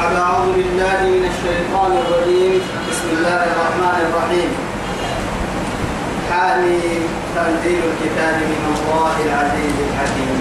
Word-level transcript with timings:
بعد 0.00 0.16
أعوذ 0.16 0.52
بالله 0.56 0.98
من 1.14 1.24
الشيطان 1.32 1.92
الرجيم. 2.02 2.52
بسم 2.90 3.08
الله 3.16 3.40
الرحمن 3.52 3.98
الرحيم. 4.08 4.50
حامي 6.30 6.84
تنزيل 7.36 7.80
الكتاب 7.90 8.36
من 8.52 8.62
الله 8.72 9.14
العزيز 9.26 9.76
الحكيم. 9.88 10.38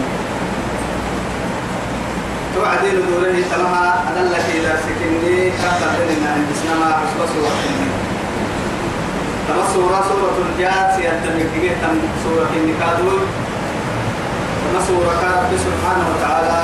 توعدين 2.55 2.97
دوره 3.07 3.37
تمها 3.51 3.87
أدلك 4.09 4.45
إلى 4.57 4.71
سكني 4.85 5.37
كتب 5.61 5.95
لنا 6.09 6.29
عند 6.35 6.49
سنما 6.61 6.89
حسب 6.99 7.19
سورة 7.33 7.59
تما 9.47 9.63
سورة 9.75 9.99
سورة 10.11 10.37
الجاثية 10.47 11.11
تمكيه 11.25 11.71
تم 11.83 11.95
سورة 12.23 12.51
النكادول 12.59 13.21
تما 14.63 14.79
سورة 14.87 15.21
رب 15.35 15.51
سبحانه 15.67 16.05
وتعالى. 16.11 16.59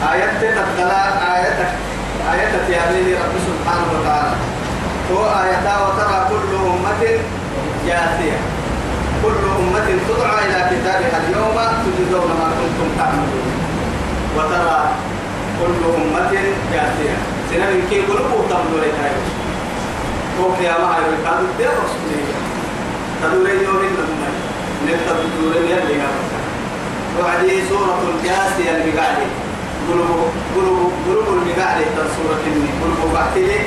آيات 0.00 0.30
تتلا 0.40 1.02
آيات 1.36 1.58
آيات 2.32 2.52
تيابيني 2.66 3.14
رب 3.14 3.34
سبحانه 3.48 3.86
وتعالى. 3.92 4.36
هو 5.12 5.22
آياتا 5.42 5.74
وترى 5.84 6.18
كل 6.30 6.52
أمة 6.56 7.02
جاثية. 7.86 8.38
كل 9.22 9.42
أمة 9.58 9.88
تدعى 10.08 10.38
إلى 10.46 10.60
كتابها 10.70 11.18
اليوم 11.28 11.56
تجزون 11.84 12.30
ما 12.40 12.48
كنتم 12.58 12.88
تعملون. 12.98 13.48
وترى 14.36 14.80
كل 15.60 15.82
أمة 15.96 16.32
جاثية. 16.72 17.16
سنة 17.50 17.70
كي 17.90 18.00
قلوبه 18.00 18.48
تمدوا 18.50 18.80
لك 18.80 18.98
هو 20.40 20.46
قيامة 20.54 20.86
هاي 20.94 21.04
الكاد 21.12 21.40
دي 21.58 21.64
رسولي. 21.64 22.20
تدوري 23.22 23.64
يومين 23.64 23.92
نمي 23.98 24.30
نبتا 24.86 25.12
تدوري 25.22 25.70
يلي 25.70 26.02
وعدي 27.20 27.68
سورة 27.68 28.02
الجاثية 28.14 28.70
اللي 28.70 29.00
قاعدة. 29.00 29.26
قلوب 29.90 30.30
قلوب 30.56 30.92
قلوب 31.06 31.26
المقاعدة 31.28 32.02
سورة 32.16 32.42
الني 32.46 32.70
قلوب 32.82 33.14
بعتلي 33.14 33.60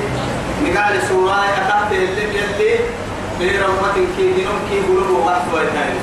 مقاعدة 0.65 0.99
سورة 1.09 1.31
أخذت 1.33 1.91
اللي 1.91 2.23
يلي 2.23 2.79
بير 3.39 3.65
أمة 3.65 3.93
كي 4.17 4.33
دينهم 4.33 4.59
كي 4.69 4.79
قلوب 4.87 5.25
وقت 5.25 5.41
ويتاني 5.53 5.99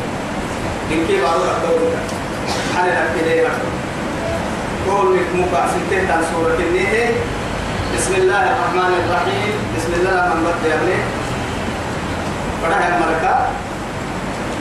إن 0.92 1.06
كي 1.06 1.22
بعض 1.22 1.40
أكبر 1.40 1.78
حالي 2.76 2.92
أكيد 2.92 3.46
قول 4.88 5.16
مقع 5.34 5.66
ستة 5.66 6.12
عن 6.12 6.22
سورة 6.32 6.58
الني 6.68 6.86
بسم 7.96 8.14
الله 8.14 8.42
الرحمن 8.42 8.92
الرحيم 9.04 9.54
بسم 9.76 9.92
الله 10.00 10.10
الرحمن 10.10 10.46
الرحيم 10.46 10.70
يعني 10.70 10.96
فرح 12.62 12.86
الملكة 12.86 13.46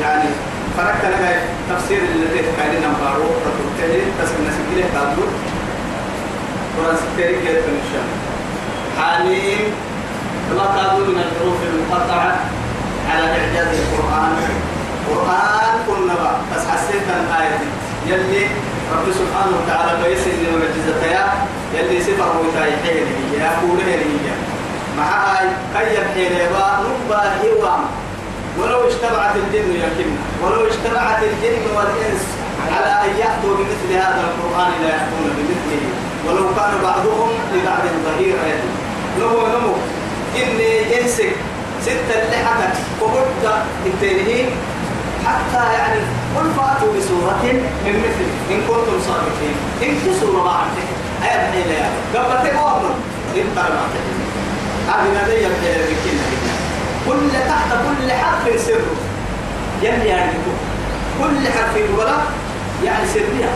يعني 0.02 0.30
فرق 0.78 1.02
لها 1.10 1.42
تفسير 1.70 2.02
الذي 2.16 2.42
كان 2.58 2.72
نمبارو 2.84 3.24
فتبتدي 3.44 4.02
تسمى 4.20 4.50
سكيله 4.58 4.88
تابلو. 4.94 5.24
قرآن 5.24 5.49
ستيري 6.96 7.36
كيف 7.36 7.64
نشان 7.78 8.08
ما 10.58 10.66
كادوا 10.76 11.08
من 11.08 11.20
الحروف 11.26 11.58
المقطعة 11.74 12.40
على 13.10 13.26
إعجاز 13.26 13.68
القرآن. 13.80 14.36
قرآن 15.10 15.74
كنا 15.88 16.16
بس 16.56 16.64
حسيت 16.68 17.04
الآية 17.20 17.60
يلي 18.08 18.46
رب 18.94 19.08
سبحانه 19.14 19.54
وتعالى 19.58 20.04
بيس 20.04 20.24
إن 20.28 20.60
معجزتها 20.60 21.48
يلي 21.74 22.04
سفر 22.04 22.32
وتاي 22.40 22.72
حين 22.72 23.06
هي 23.32 23.38
يقول 23.38 23.80
هي 23.88 24.00
مع 24.98 25.04
هاي 25.04 25.48
كي 25.74 25.98
حين 26.14 26.32
يبا 26.32 26.80
نبأ 27.06 27.22
هوام 27.44 27.82
ولو 28.60 28.88
اجتمعت 28.88 29.36
الجن 29.36 29.70
يمكن 29.72 30.10
ولو 30.44 30.68
اجتمعت 30.68 31.24
الجن 31.24 31.76
والإنس 31.76 32.24
على 32.76 32.92
أن 33.06 33.18
يأتوا 33.20 33.56
بمثل 33.58 33.90
هذا 33.94 34.24
القرآن 34.30 34.72
لا 34.82 34.90
يأتون 34.90 35.26
بمثله. 35.38 36.09
ولو 36.28 36.46
كان 36.56 36.74
بعضهم 36.84 37.30
لبعض 37.54 37.84
ظهيرا 38.06 38.44
نمو 39.20 39.48
نمو 39.48 39.74
إني 40.36 40.72
ينسك 40.98 41.32
ستة 41.82 42.18
لحكة 42.32 42.72
وقلت 43.02 43.64
التنهين 43.86 44.50
حتى 45.26 45.64
يعني 45.74 46.00
قل 46.36 46.48
فأتوا 46.58 46.94
بسورة 46.98 47.44
من 47.86 47.96
مثله 48.04 48.34
إن 48.52 48.62
كنتم 48.68 49.00
صادقين. 49.08 49.56
إن 49.84 49.96
في 50.04 50.20
سورة 50.20 50.44
ما 50.44 50.52
عندك 50.52 50.88
أيا 51.24 51.50
بحيلة 51.50 51.74
يا 51.74 51.90
قبل 52.20 52.50
تقوم 52.50 52.84
إن 53.36 53.48
ترى 53.56 53.82
هذه 54.88 55.24
نبي 55.24 55.34
يبحيلة 55.34 55.86
بكنا 55.90 56.26
كل 57.08 57.32
تحت 57.48 57.70
كل 57.72 58.12
حرف 58.12 58.62
سر. 58.62 58.82
يلي 59.84 60.08
يعني 60.08 60.32
كل 61.20 61.48
حرف 61.48 61.76
ولا 61.98 62.18
يعني 62.84 63.08
سرية. 63.14 63.50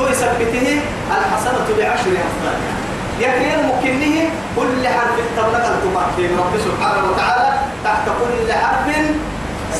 هو 0.00 0.06
يثبته 0.08 0.80
الحسنة 1.10 1.66
بعشر 1.78 2.10
أمثالها 2.10 2.74
يكين 3.20 3.58
ممكنه 3.66 4.30
كل 4.56 4.88
حرف 4.88 5.16
تبلغ 5.36 5.68
التبع 5.68 6.02
رب 6.38 6.54
سبحانه 6.64 7.10
وتعالى 7.10 7.58
تحت 7.84 8.04
كل 8.06 8.52
حرف 8.52 8.86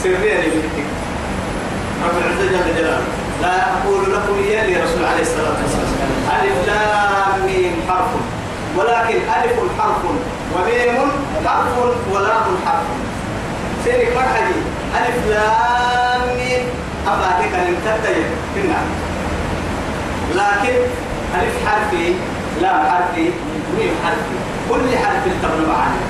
سرية 0.02 0.34
لبنتك 0.40 0.88
رب 2.04 2.16
العزة 2.18 2.46
جل 2.52 2.76
جلاله. 2.76 3.00
لا 3.42 3.54
أقول 3.62 4.12
لكم 4.12 4.34
إياه 4.44 4.66
لرسول 4.66 5.04
عليه 5.04 5.22
الصلاة 5.22 5.56
والسلام. 5.62 5.88
ألف 6.42 6.66
لام 6.66 7.46
ميم 7.46 7.74
حرف. 7.88 8.10
ولكن 8.76 9.16
ألف 9.16 9.58
حرف 9.78 10.02
وميم 10.54 11.10
حرف 11.46 11.78
ولام 12.12 12.46
حرف. 12.66 12.86
سيرك 13.84 14.16
مرحبي 14.16 14.60
ألف 14.98 15.26
لام 15.30 16.36
ميم. 16.36 16.64
أفادك 17.06 17.54
أن 17.54 17.76
كنا 18.54 19.07
لكن 20.34 20.78
ألف 21.34 21.54
حرفي 21.66 22.14
لام 22.62 22.86
حرفي 22.90 23.30
ميم 23.78 23.92
حرفي 24.04 24.36
كل 24.70 24.98
حرف 24.98 25.24
تبنى 25.42 25.66
معنا 25.68 26.00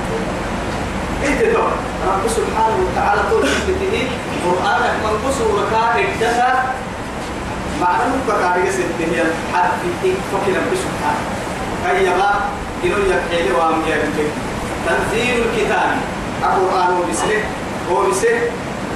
انت 1.27 1.41
تو 1.41 1.61
رب 2.07 2.27
سبحانه 2.27 2.77
وتعالى 2.85 3.21
طول 3.31 3.41
بته 3.41 4.07
قرآنك 4.45 4.93
من 5.03 5.13
قصر 5.27 5.45
وكا 5.51 5.99
اكتسى 5.99 6.53
معنى 7.81 8.03
مكا 8.27 8.71
ستة 8.71 9.23
حرف 9.53 9.79
فكر 10.31 10.51
رب 10.51 10.73
سبحانه. 10.75 11.23
كي 11.85 12.05
يبا 12.05 12.31
إنه 12.83 13.15
يكحيل 13.15 13.51
وام 13.55 13.81
يكتب 13.87 14.29
تنزيل 14.85 15.43
الكتاب. 15.45 15.97
القرآن 16.43 16.93
وبسره 16.93 17.43
وبسره 17.91 18.41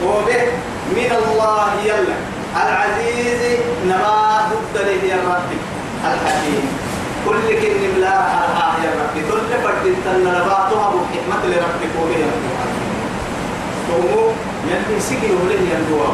وبه 0.06 0.44
من 0.96 1.12
الله 1.12 1.68
يلا. 1.86 2.33
العزيز 2.56 3.60
نما 3.86 4.42
ضد 4.50 4.88
يا 5.04 5.16
ربي 5.16 5.58
الحكيم. 6.04 6.66
كل 7.26 7.48
كن 7.62 7.76
بلا 7.96 8.10
حرها 8.10 8.76
يا 8.86 8.92
ربي 9.02 9.22
كل 9.32 9.64
فرد 9.64 9.96
تنرباتها 10.06 10.86
بحكمة 10.94 11.46
لربك 11.46 11.94
وبه 12.02 12.26
تومو 13.88 14.30
يلي 14.68 15.00
سجي 15.00 15.32
وله 15.32 15.54
يندوا 15.72 16.14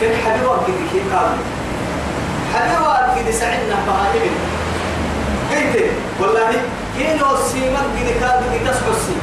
كل 0.00 0.14
حدوة 0.24 0.56
كده 0.66 0.76
كي 0.92 1.00
قال؟ 1.14 1.30
حدوة 2.54 3.14
كده 3.16 3.32
سعدنا 3.32 3.76
بهايم 3.86 4.32
كيف؟ 5.50 5.92
والله 6.20 6.50
كيلو 6.98 7.26
سيمك 7.52 7.86
كده 8.00 8.12
كده 8.20 8.72
تسحسي 8.72 9.16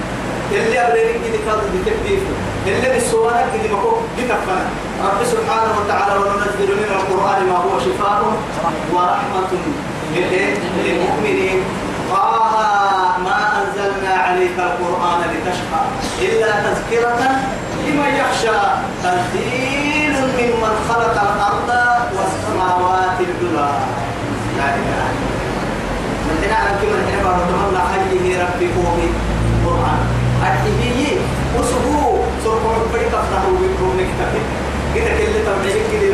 اللي 0.51 0.79
أبريك 0.87 1.05
كده 1.25 1.37
كده 1.45 1.61
تكتيف 1.85 2.21
اللي 2.67 2.89
بالسوانة 2.93 3.45
كده 3.53 3.77
مكو 3.77 3.91
بكفنا. 4.17 4.65
رب 5.03 5.23
سبحانه 5.25 5.73
وتعالى 5.79 6.13
وننزل 6.19 6.69
من 6.81 6.89
القرآن 6.97 7.39
ما 7.49 7.57
هو 7.57 7.79
شفاء 7.79 8.21
ورحمة 8.93 9.51
للمؤمنين. 10.85 11.59
طه 12.11 13.17
ما 13.25 13.37
أنزلنا 13.61 14.13
عليك 14.13 14.57
القرآن 14.59 15.19
لتشقى 15.31 15.81
إلا 16.21 16.51
تذكرة 16.65 17.21
لمن 17.87 18.11
يخشى. 18.21 18.59
تنزيل 19.03 20.13
ممن 20.37 20.73
خلق 20.89 21.15
الأرض 21.21 21.69
والسماوات 22.15 23.17
العلى. 23.19 23.71
لا 24.57 24.67
إله 24.79 25.05
إلا 25.15 25.39
من 26.27 26.37
هنا 26.43 26.57
أنا 26.61 26.71
كما 26.81 26.99
هنا 27.07 27.19
بارتمنا 27.23 27.81
حيه 27.91 28.43
ربي 28.43 28.67
قومي. 28.75 29.09
قرآن. 29.65 29.99
أتبيه 30.45 31.17
وسبوه. 31.59 32.18
سرقوا 32.43 32.89
فريق 32.93 33.11
أفتحوا 33.19 33.55
بكم 33.61 33.89
نكتبه 33.99 34.43
كده 34.95 35.11
كل 35.17 35.33
تبعيك 35.45 35.83
كده 35.91 36.09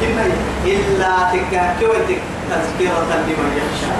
كنا 0.00 0.24
إلا 0.66 1.12
تكاكي 1.32 2.16
تذكرة 2.50 3.10
لمن 3.26 3.50
يخشى. 3.58 3.92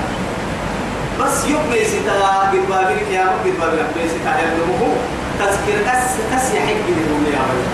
بس 1.20 1.44
يبني 1.44 1.84
ستا 1.84 2.26
قد 2.26 2.54
بابك 2.68 3.08
يا 3.12 3.22
رب 3.22 3.44
قد 3.44 3.60
بابك 3.60 3.78
يبني 3.78 4.08
ستا 4.08 4.32
يبنمه 4.40 4.92
تذكر 5.38 5.78
كس 5.86 6.06
كس 6.32 6.54
يحق 6.54 6.86
لهم 6.88 7.24
يا 7.32 7.42
رب. 7.50 7.64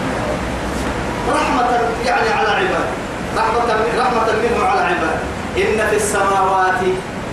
رحمة 1.37 1.70
يعني 2.06 2.28
على 2.31 2.48
عباد. 2.48 2.88
رحمة 3.37 3.69
رحمة 3.98 4.28
منه 4.43 4.64
على 4.66 4.81
عباد. 4.81 5.19
إن 5.56 5.78
في 5.90 5.96
السماوات 5.96 6.81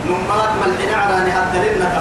نمات 0.08 0.50
ملحنا 0.62 0.98
على 1.04 1.16
نهاد 1.30 1.56
لنك 1.56 1.96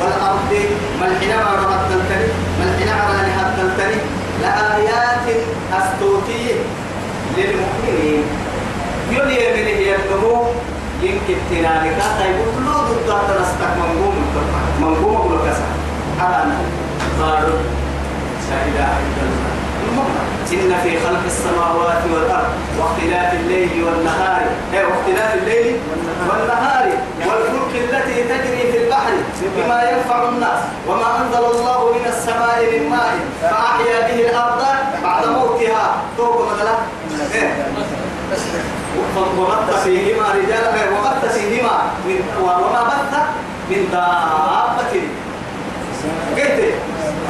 والأرض 0.00 0.52
ملحنا 1.00 1.44
على 1.44 1.58
رمت 1.58 1.90
الكريم 2.00 2.34
ملحنا 2.60 2.94
على 3.02 3.18
نهاد 3.28 3.58
الكريم 3.66 4.00
لآيات 4.42 5.26
أستوتي 5.72 6.46
للمؤمنين. 7.36 8.24
يلي 9.10 9.40
من 9.56 9.68
يبنمو 9.88 10.36
يمكن 11.02 11.36
تنالك 11.50 11.96
تقول 12.18 12.64
له 12.66 12.76
ضد 12.88 13.10
تنستك 13.28 13.72
منقوم 13.78 14.16
منقوم 14.80 15.16
أقول 15.16 15.38
كسا 15.46 15.66
أنا. 16.20 16.58
قالوا 17.20 17.58
لا 18.50 18.58
إله 18.68 18.92
إلا 19.08 19.52
إن 20.52 20.72
في 20.82 20.92
خلق 21.04 21.24
السماوات 21.26 22.02
والأرض 22.12 22.52
واختلاف 22.78 23.32
الليل 23.40 23.84
والنهار. 23.84 24.42
أي 24.74 24.84
واختلاف 24.84 25.34
الليل 25.34 25.76
والنهار. 26.28 26.86
والفلك 27.26 27.72
التي 27.84 28.16
تجري 28.30 28.61
بما 29.56 29.82
ينفع 29.90 30.28
الناس 30.28 30.60
وما 30.88 31.08
أنزل 31.20 31.44
الله 31.44 31.92
من 31.92 32.06
السماء 32.06 32.58
من 32.72 32.90
ماء 32.90 33.14
فأحيا 33.42 34.00
به 34.08 34.30
الأرض 34.30 34.62
بعد 35.02 35.26
موتها. 35.26 35.96
توب 36.16 36.36
مثلا. 36.52 36.74
إيه؟ 37.34 37.66
وبث 39.38 39.82
فيهما 39.84 40.26
رجالا 40.34 40.68
وبث 40.68 41.34
فيهما 41.34 41.76
من 42.06 42.20
وما 42.42 42.82
بث 42.90 43.12
من 43.70 43.88
دابة. 43.92 44.94
قلت 46.36 46.74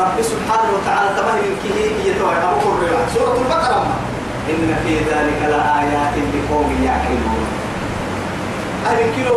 رب 0.01 0.17
سبحانه 0.23 0.71
وتعالى 0.75 1.09
تمهل 1.17 1.57
كه 1.65 1.79
يتوعد 2.09 2.43
أبو 2.45 2.69
سورة 3.15 3.37
البقرة. 3.43 3.87
إن 4.51 4.77
في 4.85 4.95
ذلك 4.99 5.41
لآيات 5.43 6.15
لقوم 6.35 6.71
يعقلون. 6.85 7.47
أهل 8.87 8.99
كيلو 9.15 9.35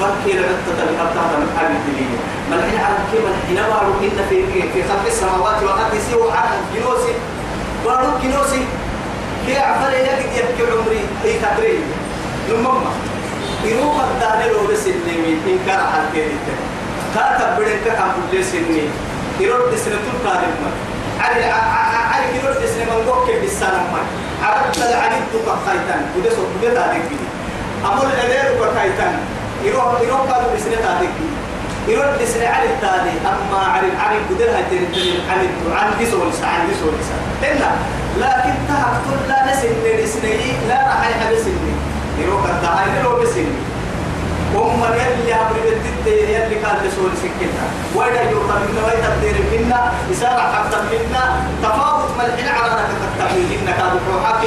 وكيل 0.00 0.38
فكر 0.38 0.52
نتتا 0.56 0.84
بحطها 0.92 1.36
من 1.40 1.48
حال 1.58 1.70
الدنيا 1.78 2.18
ما 2.50 2.56
الحين 2.56 2.80
على 2.84 2.96
كيما 3.12 3.28
الحين 3.34 3.56
بارو 3.72 3.92
إن 4.02 4.18
في 4.30 4.38
في 4.72 4.82
خلق 4.88 5.06
السماوات 5.06 5.62
والأرض 5.62 5.94
سوى 6.10 6.32
عن 6.32 6.58
كيلوسي 6.74 7.12
بارو 7.84 8.10
كيلوسي 8.22 8.62
كي 9.46 9.58
عفر 9.58 9.90
يجد 9.92 10.20
يبكي 10.36 10.72
عمري. 10.72 11.00
هي 11.24 11.32
تبريد 11.38 11.80
نمم 12.50 12.80
يروح 13.64 13.96
الدار 14.10 14.52
لو 14.52 14.66
بس 14.72 14.86
النمي 14.86 15.32
إن 15.46 15.58
كان 15.66 15.78
حال 15.92 16.04
كيدي 16.14 16.36
كاتب 17.14 17.56
بدك 17.58 17.96
كم 17.98 18.10
كل 18.32 18.44
سنين 18.44 18.90
يرد 19.40 19.74
سنة 19.84 20.04
القادم 20.14 20.54
علي 21.20 21.44
علي 22.12 22.36
يرد 22.36 22.60
سنة 22.74 22.84
من 22.84 23.08
وقت 23.08 23.30
بالسلام 23.42 23.86
عرفت 24.42 24.78
العديد 24.78 25.22
تقطعتان 25.32 26.02
وده 26.18 26.30
صوت 26.30 26.46
وده 26.58 26.74
تادك 26.74 27.02
بيه 27.10 27.26
أمر 27.88 28.02
الأدير 28.02 28.58
تقطعتان 28.60 29.18
يروح 29.64 30.00
يروح 30.00 30.20
قالوا 30.20 30.54
بسنة 30.56 30.76
تادك 30.76 31.08
بيه 31.18 31.94
يرد 31.94 32.24
سنة 32.24 32.46
علي 32.46 32.66
التالي 32.74 33.12
أما 33.30 33.58
علي 33.74 34.18
بدل 34.30 34.48
هاي 34.48 34.62
تريد 34.70 35.20
علي 35.30 35.48
عن 35.76 35.90
دي 35.98 36.06
سولس 36.10 36.42
عن 36.44 36.66
دي 36.66 36.74
سولس 36.74 37.08
إلا. 37.42 37.70
لكن 38.20 38.54
تهكت 38.68 39.28
لا 39.28 39.52
نسن 39.52 39.68
لسني 40.04 40.52
لا 40.68 40.74
راح 40.88 41.08
يحبسني 41.10 41.72
يروح 42.18 42.42
التالي 42.44 43.02
لو 43.02 43.20
بسني 43.22 43.46
هم 44.54 44.84
يلي 44.84 45.34
أمر 45.34 45.52
بالتد 45.64 46.06
يلي 46.06 46.54
كان 46.54 46.76
تسول 46.84 47.10
سكتها 47.22 47.66
وإذا 47.94 48.30
يوقع 48.30 48.54
منا 48.54 48.82
وإذا 48.86 49.16
تدير 49.20 49.36
منا؟ 49.52 49.92
إسارة 50.12 50.40
حتى 50.52 50.76
منا؟ 50.76 51.42
تفاوت 51.62 52.10
ملحين 52.18 52.48
على 52.48 52.72
أنك 52.72 52.88
تتبعي 53.02 53.58
إنك 53.62 53.74
هذا 53.74 54.00
روحك 54.14 54.44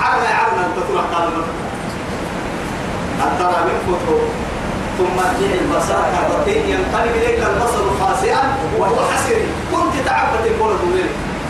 عرنا 0.00 0.28
عرنا 0.28 0.66
أنت 0.66 0.78
تروح 0.88 1.04
قال 1.14 1.30
أن 3.24 3.30
ترى 3.38 3.58
من 3.68 3.76
فتو 3.86 4.18
ثم 4.98 5.16
ارجع 5.26 5.50
البصر 5.62 6.00
كرتين 6.28 6.62
ينقلب 6.68 7.14
إليك 7.16 7.40
البصر 7.50 7.84
خاسئا 8.00 8.42
وهو 8.78 8.96
حسير. 9.12 9.40
كنت 9.72 9.94
تعبت 10.06 10.44
الكل 10.46 10.72
دولي 10.82 11.04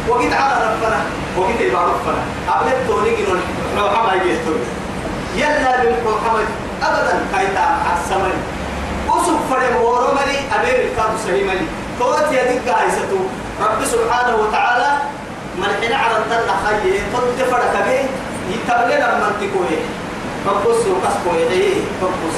وقد 0.08 0.32
على 0.32 0.54
ربنا 0.68 1.00
وقد 1.36 1.60
إلى 1.60 1.78
ربنا 1.92 2.20
قبل 2.48 2.68
التوني 2.72 3.10
روح 3.78 3.92
ما 4.06 4.12
يجي 4.14 4.36
يلا 5.36 5.72
بالمحمد 5.82 6.48
أبدا 6.82 7.14
كايتا 7.32 7.66
السمر 7.94 8.32
أسف 9.08 9.38
فرم 9.50 9.76
ورمري 9.82 10.38
أبير 10.56 10.76
الكاب 10.84 11.10
سهيمني. 11.26 11.66
توت 11.98 12.32
يدك 12.32 12.68
عيسته 12.68 13.20
رب 13.60 13.84
سبحانه 13.84 14.36
وتعالى 14.36 14.90
من 15.58 15.70
حين 15.80 15.92
على 15.92 16.16
الدل 16.16 16.48
خيه 16.64 17.00
قد 17.14 17.36
فرق 17.50 17.74
به 17.86 18.00
يتبلل 18.52 19.02
المنطقة 19.02 19.70
فقص 20.46 20.80
وقصقه 20.86 21.36
يحييه 21.36 21.80
فقص. 22.00 22.36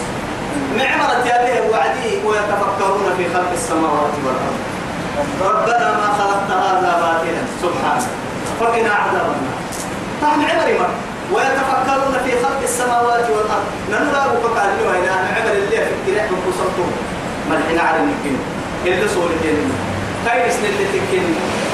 معمرة 0.79 1.20
يديه 1.25 1.61
وعديه 1.70 2.25
ويتفكرون 2.26 3.06
في 3.17 3.25
خلق 3.35 3.52
السماوات 3.52 4.14
والأرض. 4.25 4.58
ربنا 5.41 5.88
ما 5.99 6.08
خلقت 6.19 6.50
هذا 6.50 6.93
باطلا 7.02 7.43
سبحانك 7.62 8.08
فقنا 8.61 8.93
عذاب 9.02 9.26
النار. 9.37 9.58
طعم 10.23 10.41
عمري 10.50 10.79
مرة. 10.79 10.99
ويتفكرون 11.32 12.14
في 12.25 12.32
خلق 12.44 12.61
السماوات 12.62 13.26
والأرض. 13.31 13.67
ننرى 13.91 14.23
بقال 14.43 14.70
له 14.79 14.91
إلى 14.99 15.11
ان 15.11 15.26
عمل 15.37 15.56
اللي 15.56 15.76
في 15.87 15.93
الكلاح 15.97 16.31
من 16.31 16.38
قصرتهم 16.47 16.93
الحين 17.50 17.79
على 17.79 17.97
الممكن 17.97 18.35
اللي 18.87 19.08
صور 19.08 19.31
الجنة 19.37 19.75
كاي 20.26 20.50
سن 20.50 20.64
اللي 20.64 20.85
تكن 20.94 21.25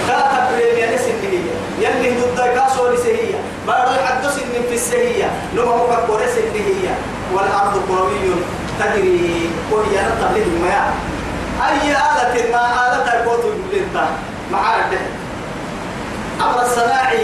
يا 0.09 0.95
نس 0.95 1.01
اللي 1.01 1.39
هي 1.39 1.45
يلي 1.81 2.21
ضد 2.21 2.41
كاسو 2.41 2.87
هي 2.87 3.35
ما 3.67 3.73
راح 3.73 4.05
حدث 4.05 4.39
ان 4.39 4.63
في 4.69 4.75
السهية 4.75 5.31
لما 5.55 5.77
مفكر 5.77 6.21
اللي 6.37 6.61
هي 6.61 6.95
والارض 7.35 7.83
قروي 7.89 8.35
تجري 8.81 9.51
وهي 9.73 9.97
تبليغ 10.21 10.47
المياه 10.47 10.93
اي 11.69 11.91
آلة 11.91 12.53
ما 12.53 12.65
آلة 12.87 13.21
القوت 13.21 13.45
بالله 13.73 14.09
معارك 14.53 15.01
أمر 16.41 16.63
الصناعي 16.63 17.19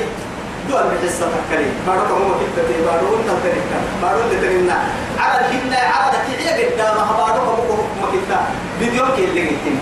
دول 0.68 0.82
بحصة 0.82 1.26
تكري 1.50 1.66
بارو 1.86 2.00
كم 2.00 2.32
كنت 2.40 2.66
تي 2.68 2.82
بارو 2.86 3.16
انت 3.16 3.28
تريك 3.44 3.70
بارو 4.02 4.20
اللي 4.20 4.40
ترينا 4.40 4.78
على 5.18 5.46
الهنا 5.46 5.76
على 5.78 6.18
كي 6.26 6.64
قدام 6.64 6.96
بارو 7.18 7.56
كم 7.56 8.06
كنت 8.12 8.38
فيديو 8.78 9.04
كي 9.16 9.24
اللي 9.24 9.40
قلتين 9.40 9.78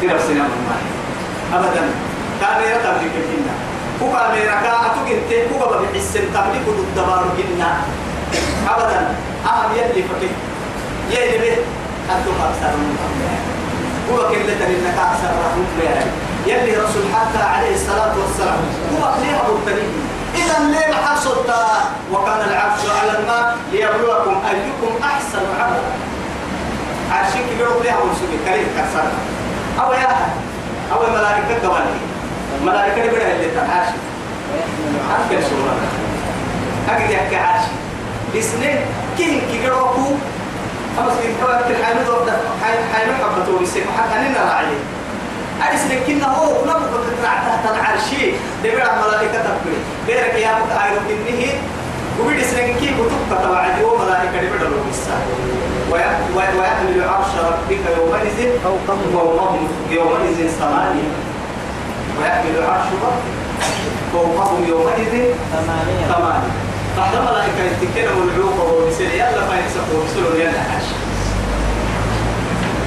ترى 0.00 0.18
سينما 0.26 0.48
ما 1.52 2.07
ابدا 2.38 2.46
كاميرا 2.46 2.78
تبليك 2.78 3.12
الهنا 3.16 3.54
كو 4.00 4.06
كاميرا 4.12 4.54
كا 4.62 4.72
أتو 4.86 5.00
كنت 5.08 5.30
كو 5.52 5.58
بابا 5.58 5.76
بحس 5.80 6.12
تبليك 6.12 6.66
ضد 6.68 6.96
بارو 7.06 7.28
هنا 7.38 7.70
ابدا 8.74 9.14
اهم 9.46 9.70
يلي 9.76 10.02
فكي. 10.02 10.30
يلي 11.10 11.38
به 11.38 11.56
أنتم 12.14 12.34
أكثر 12.48 12.76
من 12.76 12.96
هو 14.10 14.28
كل 14.28 14.46
ترينا 14.60 14.90
كأكثر 14.96 15.30
رحمه 15.44 16.06
يلي 16.46 16.72
رسول 16.76 17.02
حتى 17.14 17.42
عليه 17.42 17.74
الصلاة 17.74 18.14
والسلام. 18.18 18.58
هو 18.94 19.12
ليه 19.22 19.40
أبو 19.40 19.52
التريم 19.56 19.92
إذا 20.34 20.58
ليه 20.70 20.94
حصلت 20.94 21.50
وكان 22.12 22.40
العرش 22.50 22.80
على 23.02 23.18
الماء 23.18 23.56
ليبلوكم 23.72 24.36
أيكم 24.50 25.04
أحسن 25.04 25.44
عملا. 25.60 25.92
عرشك 27.12 27.44
بيروح 27.58 27.74
ليه 27.82 27.92
أبو 27.92 28.08
سبي 28.20 28.38
كريم 28.46 28.66
كسر 28.78 29.04
أو 29.84 29.92
يا 29.92 30.16
أو 30.92 31.00
ملائكة 31.12 31.58
كمان 31.62 31.86
ملائكة 32.66 33.02
بيروح 33.02 33.26
اللي 33.34 33.50
تعرش 33.56 33.88
أكل 35.10 35.42
سورة 35.42 35.74
أكل 36.90 37.10
يحكي 37.14 37.36
عرش 37.36 37.64
اثنين 38.38 38.76
كين 39.18 39.40
كي 39.50 39.64
يروحوا 39.64 40.12
خلاص 40.96 41.12
كده 41.22 41.60
كده 41.68 41.84
حينو 41.86 42.24
ده. 42.26 42.32
حينو 42.94 43.12
حبتوا 43.24 43.58
بيسيب 43.58 43.82
حتى 43.98 44.18
أننا 44.18 44.38
راعيه 44.44 44.78
أرس 45.70 45.80
لكن 45.90 46.22
هو 46.22 46.64
نبغى 46.64 47.00
تطلع 47.06 47.34
تحت 47.34 47.74
العرش. 47.74 48.08
دبر 48.64 48.82
الملائكة 48.92 49.38
تبكي 49.42 49.76
بيرك 50.06 50.34
يا 50.34 50.52
مت 50.52 50.72
عيرو 50.78 51.00
كنه 51.08 51.48
وبيد 52.20 52.42
سنكي 52.44 52.88
كتب 52.94 53.38
تبعد 53.42 53.78
يوم 53.80 54.00
ملائكة 54.02 54.32
دبر 54.42 54.64
له 54.68 54.76
بس 54.90 54.98
ويحمل 56.56 57.08
عرش 57.08 57.26
ربك 57.38 57.78
يومئذ 57.98 58.50
فوقهم 59.12 59.68
يومئذ 59.90 60.48
ثمانية 60.48 61.08
ويحمل 62.18 62.62
عرش 62.62 62.88
ربك 63.02 63.38
فوقهم 64.12 64.64
يومئذ 64.68 65.34
ثمانية. 65.52 66.06
ثمانية. 66.14 66.52
بعد 66.98 67.14
ملائكة 67.16 67.62
يتكلموا 67.82 68.24
العوق 68.24 68.58
وبسير 68.72 69.10
يلا 69.10 69.42
فينسقوا 69.48 69.98
وبسلوا 70.02 70.34
يلا 70.40 70.60
عرش. 70.70 70.88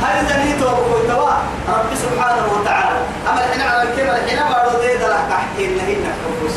هل 0.04 0.28
دنيت 0.28 0.62
وبقول 0.62 1.08
توا 1.08 1.32
رب 1.70 1.92
سبحانه 1.96 2.46
وتعالى. 2.54 3.00
أما 3.30 3.46
الحين 3.46 3.62
على 3.62 3.84
الكلمة 3.90 4.16
الحين 4.18 4.40
ما 4.40 4.64
رضي 4.64 4.88
دلك 4.88 5.22
تحكي 5.30 5.66
إن 5.66 5.80
هي 5.88 5.96
حبوس. 5.96 6.56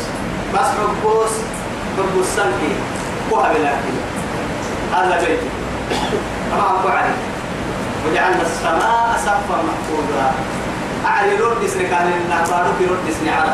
بس 0.53 0.67
حبوس 0.79 1.33
حبوس 1.97 2.25
سنكي 2.35 2.73
وها 3.31 3.53
بلاكي 3.53 3.95
هذا 4.93 5.25
بيت. 5.27 5.39
أما 6.53 6.79
أبو 6.79 6.87
علي. 6.87 7.15
وجعلنا 8.05 8.41
السماء 8.41 9.17
سقفا 9.25 9.57
محفوظا. 9.69 10.31
أعلي 11.05 11.35
رد 11.35 11.63
اسني 11.65 11.83
كان 11.83 12.11
لنا 12.25 12.43
بارو 12.49 12.71
في 12.79 12.85
رد 12.85 13.05
اسني 13.09 13.29
على 13.29 13.53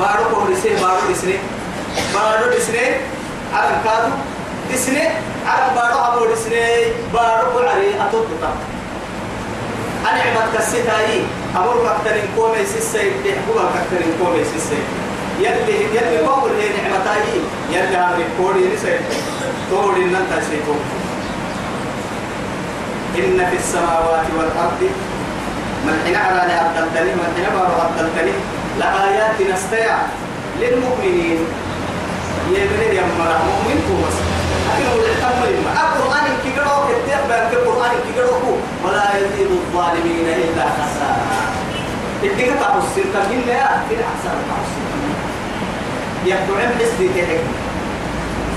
بارو 0.00 0.24
كو 0.34 0.52
رسي 0.52 0.68
بارو 0.68 1.12
اسني 1.12 1.36
بارو 2.14 2.50
اسني 2.58 2.84
على 3.54 3.74
كادو. 3.84 4.12
اسني 4.74 5.02
على 5.46 5.66
بارو 5.76 5.98
أبو 5.98 6.32
اسني 6.32 6.62
بارو 7.14 7.68
علي 7.68 7.88
أتوقع 8.02 8.52
أنا 10.08 10.20
عمد 10.22 10.48
كسيتاي 10.56 11.22
أمر 11.56 11.96
كترين 12.00 12.28
كومي 12.36 12.64
سيسي 12.66 13.10
تحبوها 13.24 13.66
كترين 13.74 14.12
كومي 14.22 14.44
سيسي. 14.44 14.80
يلي 15.40 15.76
يلي 15.96 16.18
قول 16.18 16.50
هي 16.60 16.68
نعمتاي 16.76 17.22
يلي 17.70 17.96
عم 17.96 18.20
يقولي 18.20 18.74
نسي. 18.74 18.98
تقولي 19.70 20.04
إن 20.04 20.14
أنت 20.14 20.42
سيكون. 20.50 20.80
إن 23.18 23.46
في 23.50 23.56
السماوات 23.56 24.26
والأرض 24.38 24.90
من 25.86 25.94
حين 26.04 26.16
أراني 26.16 26.54
أبدلتني 26.60 27.12
من 27.20 27.28
حين 27.36 27.46
بارو 27.54 27.76
أبدلتني 27.86 28.32
لآيات 28.78 29.36
نستيع 29.52 29.94
للمؤمنين. 30.60 31.38
يبني 32.52 32.96
يا 32.96 33.04
مرا 33.18 33.38
مؤمن 33.48 33.78
هو 33.88 33.96
بس. 34.06 34.18
لكن 34.68 34.86
هو 34.90 34.98
الحمل 35.00 35.52
ما 35.64 35.70
القرآن 35.80 36.26
كيقرأ 36.44 36.76
كتير 36.88 37.20
بأن 37.28 37.52
القرآن 37.52 37.90
كيقرأ 38.04 38.40
ولا 38.84 39.04
يزيد 39.16 39.50
الظالمين 39.50 40.26
إلا 40.26 40.64
خسارة. 40.76 41.26
إديك 42.24 42.50
تحسن 42.60 43.06
تبين 43.14 43.40
لا 43.46 43.68
في 43.88 43.94
الأحسن 43.94 44.36
تحسن 44.48 44.84
يحكم 46.26 46.58
حسدي 46.78 47.08
تهك 47.08 47.40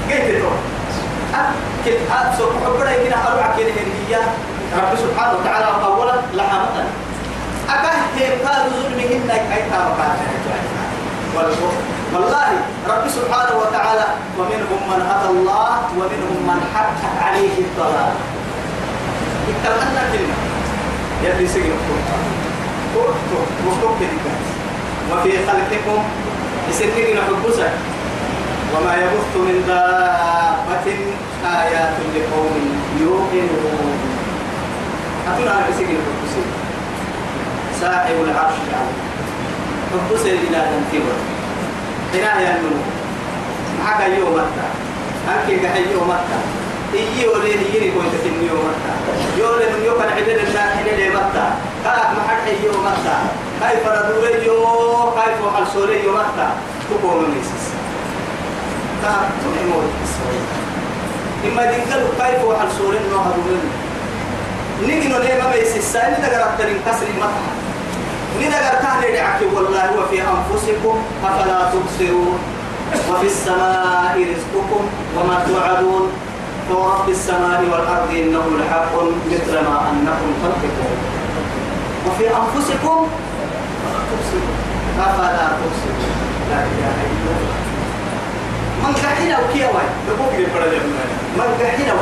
كيف 0.09 0.25
تقول 0.37 0.57
أكيد 1.35 1.99
أبسط 2.11 2.51
حبنا 2.65 2.95
يمكن 2.95 3.13
أروع 3.27 3.47
كده 3.57 3.71
هي 4.09 4.15
رب 4.77 4.97
سبحانه 4.97 5.33
وتعالى 5.39 5.65
أولا 5.85 6.15
لحمة. 6.33 6.83
أكهتم 7.73 8.33
قالوا 8.47 8.71
ظلمهن 8.81 9.29
أي 9.31 9.61
تابقات 9.71 10.19
والله 12.13 12.49
رب 12.89 13.05
سبحانه 13.07 13.55
وتعالى 13.61 14.07
ومنهم 14.37 14.81
من 14.91 15.01
أتى 15.13 15.29
الله 15.29 15.69
ومنهم 15.97 16.39
من 16.47 16.59
حقت 16.75 17.01
عليه 17.23 17.55
الضلال. 17.65 18.13
اتمنى 19.51 20.03
كلمة 20.11 20.37
يلي 21.23 21.47
سجن 21.47 21.79
وفي 25.11 25.31
خلقكم 25.47 25.99
يسكرين 26.69 27.17
حبوسك 27.27 27.73
وما 28.75 28.93
يبث 28.95 29.31
من 29.35 29.57
دابة 29.67 30.87
آيات 31.61 31.95
لقوم 32.15 32.55
يوقنون. 33.01 33.97
أتنا 35.27 35.51
على 35.51 35.73
سجن 35.77 35.97
حبوسك 36.05 36.60
صاحب 37.81 38.15
العرش 38.23 38.57
العظيم 38.67 39.01
حبوسك 39.91 40.25
إلى 40.25 40.61
تنتظر 40.71 41.19
هنا 42.13 42.41
ينمو 42.41 42.75
معك 43.79 44.01
يوم 44.17 44.33
متى 44.33 44.67
أنك 45.29 45.61
كحي 45.61 45.91
يوم 45.93 46.09
متى 46.09 46.39
إيجي 46.93 47.27
وليه 47.27 47.55
يجيني 47.55 47.91
كنت 47.91 48.13
تنمي 48.23 48.45
يوم 48.47 48.59
متى 48.69 48.93
يولي 49.39 49.65
من 49.65 49.85
يوم 49.85 50.01
عدد 50.01 50.29
الناس 50.29 50.73
حين 50.75 51.09
متى 51.11 51.45
محل 51.85 52.41
حي 52.45 52.65
يوم 52.65 52.85
متى 52.85 53.17
كيف 53.61 53.87
ردوري 53.87 54.45
يوم 54.45 55.11
كيف 55.17 55.45
وحل 55.45 55.67
سوري 55.73 56.03
يوم 56.03 56.15
متى 56.15 56.47
تقول 56.89 57.29
نيسس 57.29 57.65
كاك 59.03 59.29
تنمو 59.41 59.81
إما 61.45 61.71
دينكلو 61.71 62.07
كيف 62.19 62.43
وحل 62.43 62.71
سوري 62.77 62.99
نو 63.11 63.17
هدورين 63.17 63.69
نيجي 64.87 65.07
نولي 65.07 65.41
ما 65.41 65.51
بيسساني 65.51 66.15
دقرأت 66.15 66.61
تنكسر 66.61 67.07
متى 67.17 67.60
ندقر 68.47 68.75
تهلي 68.83 69.11
دعك 69.17 69.41
والله 69.53 69.87
وفي 69.99 70.17
أنفسكم 70.21 70.95
أفلا 71.25 71.59
تبصرون. 71.73 72.39
وفي 73.09 73.27
السماء 73.27 74.15
رزقكم 74.31 74.83
وما 75.17 75.45
توعدون. 75.47 76.05
ورب 76.69 77.09
السماء 77.09 77.61
والأرض 77.71 78.09
إنه 78.11 78.45
لحق 78.59 78.93
مثل 79.31 79.53
ما 79.53 79.75
أنكم 79.91 80.29
تنطقون. 80.41 80.97
وفي 82.07 82.25
أنفسكم 82.41 82.97
أفلا 84.99 85.47
تبصرون. 85.59 86.11
لا 86.49 86.59
إله 86.71 86.95
إلا 87.11 87.31
الله. 87.35 87.59
من 88.83 88.93
قحنا 89.03 89.37
دبوك 90.09 90.33
للبرد 90.39 90.73
من 91.37 91.49
قحنا 91.61 91.95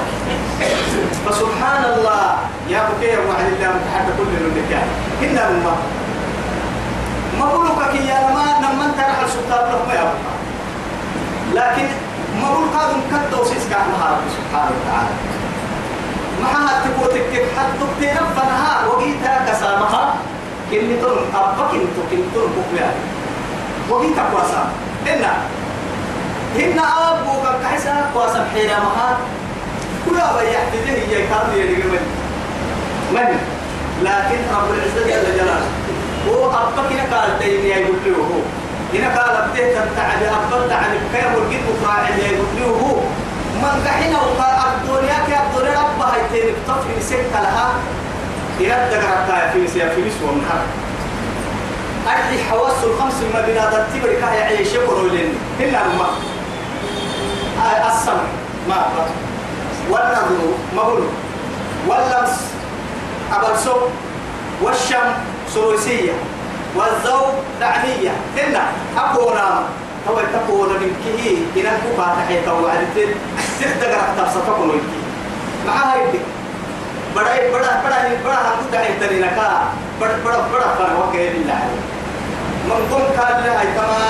فسبحان 1.25 1.83
الله. 1.93 2.25
يا 2.69 2.81
بكير 2.89 3.19
وعد 3.29 3.47
الله 3.53 3.69
متحدى 3.77 4.11
كل 4.17 4.29
من 4.45 4.65
كان 4.69 4.87
كنا 5.21 5.49
من 5.49 5.59
ما 5.65 5.73
كي 7.91 8.07
يا 8.07 8.19
ما 8.35 8.45
نمن 8.61 8.93
ترى 8.97 9.11
على 9.17 9.27
سلطان 9.27 9.71
له 9.71 9.81
ما 9.87 9.93
يبقى 9.93 10.13
لكن 11.53 11.87
ما 12.41 12.47
بقول 12.51 12.67
قادم 12.75 13.01
كد 13.11 13.39
وسيس 13.39 13.65
كان 13.69 13.89
رب 14.01 14.21
سبحانه 14.37 14.71
وتعالى. 14.77 15.13
هتبوتك 16.43 17.25
كيف 17.31 17.59
حدك 17.59 17.91
تنفنها 17.99 18.85
وقيتها 18.87 19.45
كسامها. 19.47 20.15
كني 20.71 20.95
تون 21.01 21.17
أبك 21.35 21.71
انتو 21.73 22.01
كني 22.11 22.23
تون 22.33 22.49
بقيا 22.55 22.89
وقيتها 23.89 24.25
كواسا. 24.31 24.69
إنا 25.07 25.33
هنا 26.55 26.85
أبوك 27.09 27.45
كحسا 27.63 27.95
كواسا 28.13 28.47
حينا 28.53 28.79
مها. 28.79 29.17
كلا 30.05 30.27
بيحتجه 30.37 31.29
كارد 31.29 31.53
يدي 31.57 31.75
من. 31.75 32.03
من؟ 33.13 33.29
لكن 34.03 34.39
رب 34.55 34.69
العزة 34.73 34.98
أبك 36.53 36.91
هنا 36.91 37.17
قال 37.17 37.39
تيني 37.39 37.69
يقول 37.69 37.95
له 38.05 38.17
هو 38.17 38.39
هنا 38.93 39.19
قال 39.21 39.35
أبتيه 39.35 39.65
تنتعد 39.79 40.23
أبك 40.23 40.69
تعد 40.69 40.91
كيف 41.13 41.37
الجد 41.37 41.65
فاعل 41.85 42.19
يقول 42.19 42.47
له 42.59 42.65
هو 42.65 42.95
من 43.61 43.83
كحنا 43.85 44.17
وقال 44.21 44.57
الدنيا 44.75 45.13
كي 45.27 45.35
الدنيا 45.45 45.79
ربها 45.79 46.15
يتين 46.17 46.53
بطفل 46.67 47.03
سكة 47.03 47.41
لها 47.41 47.73
هنا 48.59 48.85
الدقرة 48.85 49.49
في 49.53 49.67
سيا 49.67 49.89
في 49.89 50.01
نسوة 50.01 50.31
من 50.31 50.45
حرب 50.49 50.67
أدي 52.07 52.43
حواس 52.43 52.73
الخمس 52.83 53.13
بنا 53.33 53.69
ترتيب 53.71 54.19
كاه 54.21 54.33
يعيش 54.33 54.73
يقولوا 54.73 55.09
لين 55.09 55.33
هنا 55.59 55.83
ما. 55.99 56.05
السمع 57.87 58.23
ما 58.69 58.85
والنظر 59.89 60.53
مهول. 60.75 61.03
واللمس 61.87 62.39
أبرسو 63.33 63.75
والشم 64.61 65.07
سروسية 65.53 66.11
والذوق 66.75 67.35
دعنية 67.59 68.13
هنا 68.37 68.63
أكونا. 68.97 69.47
هو 70.09 70.15
تكون 70.15 70.69
من 70.69 70.91
كه 71.03 71.23
إن 71.59 71.67
الكوكا 71.67 72.15
تحيط 72.15 72.47
وعدت. 72.47 72.97
تقدر 73.61 74.01
تبسطكم 74.17 74.69
ويكي 74.69 75.01
مع 75.67 75.73
هاي 75.73 76.01
بڑا 77.15 77.33
بڑا 77.53 77.71
بڑا 77.83 77.99
بڑا 78.23 78.39
هم 78.57 78.65
دعي 78.71 78.93
ترينا 78.99 79.27
كا 79.27 79.73
بڑا 79.99 80.15
بڑا 80.25 80.39
بڑا 80.53 80.67
فن 80.77 80.91
وكيل 80.99 81.33
الله. 81.41 81.61
من 82.69 82.81
كم 82.91 83.03
كان 83.17 83.37
له 83.45 83.63
تما 83.75 84.03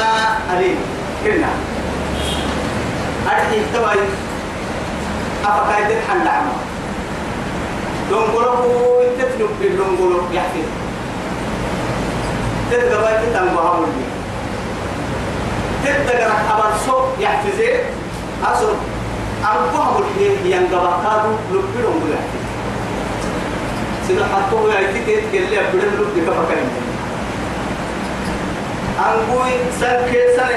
علي 0.51 0.75
هنا 1.25 1.51
أرحي 3.28 3.60
تواي 3.74 4.00
أفكايد 5.46 5.89
الحل 5.92 6.28
عما 6.28 6.56
لونغولو 8.12 8.54
تتلو 9.20 9.48
باللونغولو 9.60 10.20
يحفظ. 10.34 10.78
تتقبل 12.71 13.13
تتنبها 13.21 13.73
مولي 13.75 14.05
تتقرأ 15.85 16.33
أمر 16.53 16.71
سوء 16.85 17.05
يحفظه. 17.19 17.73
أصل 18.45 18.73
أربعة 19.45 19.91
مولي 19.93 20.51
ينقبا 20.51 20.91
كادو 21.03 21.31
لبيرو 21.51 21.89
مولي 21.89 22.19
سيدا 24.07 24.25
حطوه 24.25 24.73
يأتي 24.73 24.99
تتكلي 24.99 25.59
أبدا 25.59 25.88
لبي 25.88 26.21
كفكرين 26.21 26.69
أنقوي 28.99 29.51
سن 29.79 30.11
كي 30.11 30.19
سن 30.35 30.49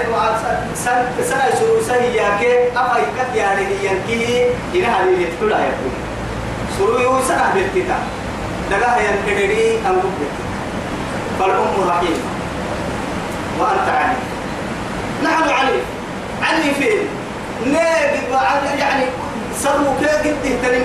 سن 0.74 1.24
سن 1.24 1.40
شروع 1.58 1.80
سهي 1.88 2.16
ياكي 2.16 2.68
أفاي 2.76 3.02
كت 3.02 3.36
يعني 3.36 3.62
ينكي 3.62 4.46
إن 4.74 4.84
هذه 4.84 5.20
يتكل 5.20 5.50
يقول. 5.50 5.94
شروع 6.78 7.20
سنة 7.28 7.54
بيتتا 7.54 7.98
دقا 8.70 8.96
ينكدري 8.98 9.78
أنقوي 9.86 10.28
بيتتا 11.42 11.54
فالأم 11.54 11.88
رحيمة 11.88 12.16
وأنت 13.60 13.88
علي. 13.88 14.16
نحن 15.24 15.50
علي. 15.50 15.78
علي 16.42 16.74
فين 16.74 17.08
نبي 17.66 18.78
يعني 18.78 19.04
سروا 19.56 19.94
كي 20.00 20.06
قد 20.06 20.36
تهتني؟ 20.42 20.82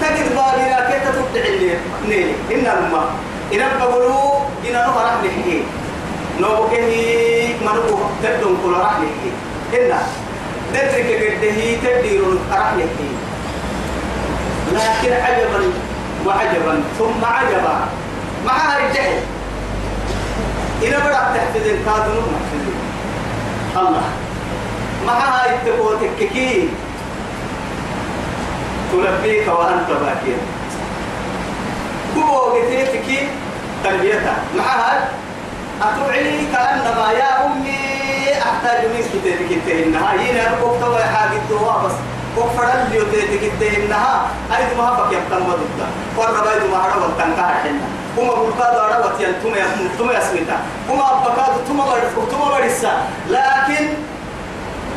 تجد 0.00 0.28
بالنا 0.28 0.90
كي 0.90 1.00
تتبع 1.00 1.48
اللي 1.48 1.76
نيلي 2.08 2.34
إن 2.52 2.66
الماء 2.66 3.08
إن 3.54 3.78
بقولوا 3.80 4.40
إن 4.66 4.72
نهر 4.72 5.04
رح 5.04 5.14
نحكي 5.24 5.62
نو 6.40 6.68
كه 6.68 7.54
منو 7.60 7.98
تدون 8.22 8.58
كل 8.64 8.72
رح 8.72 8.92
نحكي 8.92 9.30
إن 9.74 9.98
ندرك 10.70 11.38
قده 11.40 11.76
تديرون 11.84 12.38
رح 12.52 12.72
نحكي 12.74 13.10
لكن 14.72 15.12
عجبا 15.12 15.72
وعجبا 16.26 16.82
ثم 16.98 17.24
عجبا. 17.24 17.88
مع 18.46 18.76
الجهل. 18.76 19.20
إذا 20.84 20.98
بدأ 20.98 21.20
تحفظ 21.34 21.66
محفظ 22.32 22.64
الله. 23.76 24.02
مع 25.06 25.18
هاي 25.18 25.54
التقوتك 25.54 26.16
كي 26.18 26.68
تلبيك 28.92 29.48
وأنت 29.48 29.88
باكين 29.88 30.40
كبو 32.14 32.38
قتيتك 32.38 33.28
تربيتها 33.84 34.36
مع 34.56 34.64
هاي؟ 34.64 34.98
أتوعي 35.82 36.46
كأنما 36.52 37.12
يا 37.12 37.46
أمي 37.46 37.84
أحتاج 38.42 38.86
منك 38.86 39.04
كتابك 39.12 39.72
إنها 39.86 40.10
هنا 40.14 40.54
ركوب 40.54 40.80
توا 40.80 40.98
حاجة 40.98 41.40
بس. 41.86 41.92
وفر 42.38 42.64
اللي 42.64 42.98
يتيتك 42.98 43.42
الدهنها 43.52 44.26
أيد 44.56 44.78
ما 44.78 44.90
بك 44.90 45.12
يبتن 45.12 45.42
ودودا 45.42 45.86
قرب 46.18 46.46
أيد 46.46 46.70
ما 46.70 46.76
هذا 46.76 47.06
وتنكا 47.06 47.46
حنا. 47.46 48.03
كما 48.16 48.34
بقاد 48.34 48.74
على 48.78 49.04
وتيان 49.04 49.32
ثم 49.42 49.54
ثم 49.98 50.10
يسميتا 50.10 50.56
كما 50.88 51.06
بقاد 51.24 51.52
ثم 51.68 51.76
برد 51.76 52.28
ثم 52.30 52.42
برسا 52.50 52.92
لكن 53.30 53.84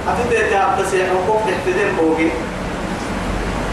أتدي 0.08 0.50
تعبت 0.50 0.86
سيح 0.92 1.08
وقف 1.28 1.42
تحتدين 1.48 1.96
بوجي 1.98 2.30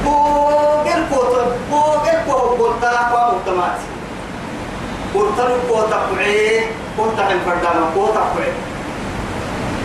بوجي 0.04 0.94
الكوت 0.94 1.32
بوجي 1.70 2.10
الكوت 2.16 2.58
بوتا 2.58 2.92
ومجتمعات 3.12 3.80
قلتلو 5.14 5.56
كوتا 5.68 5.96
قعي. 5.96 6.66
كوتا 6.96 7.22
عن 7.22 7.38
فردانا 7.46 7.84
كوتا 7.94 8.20
قعي. 8.34 8.52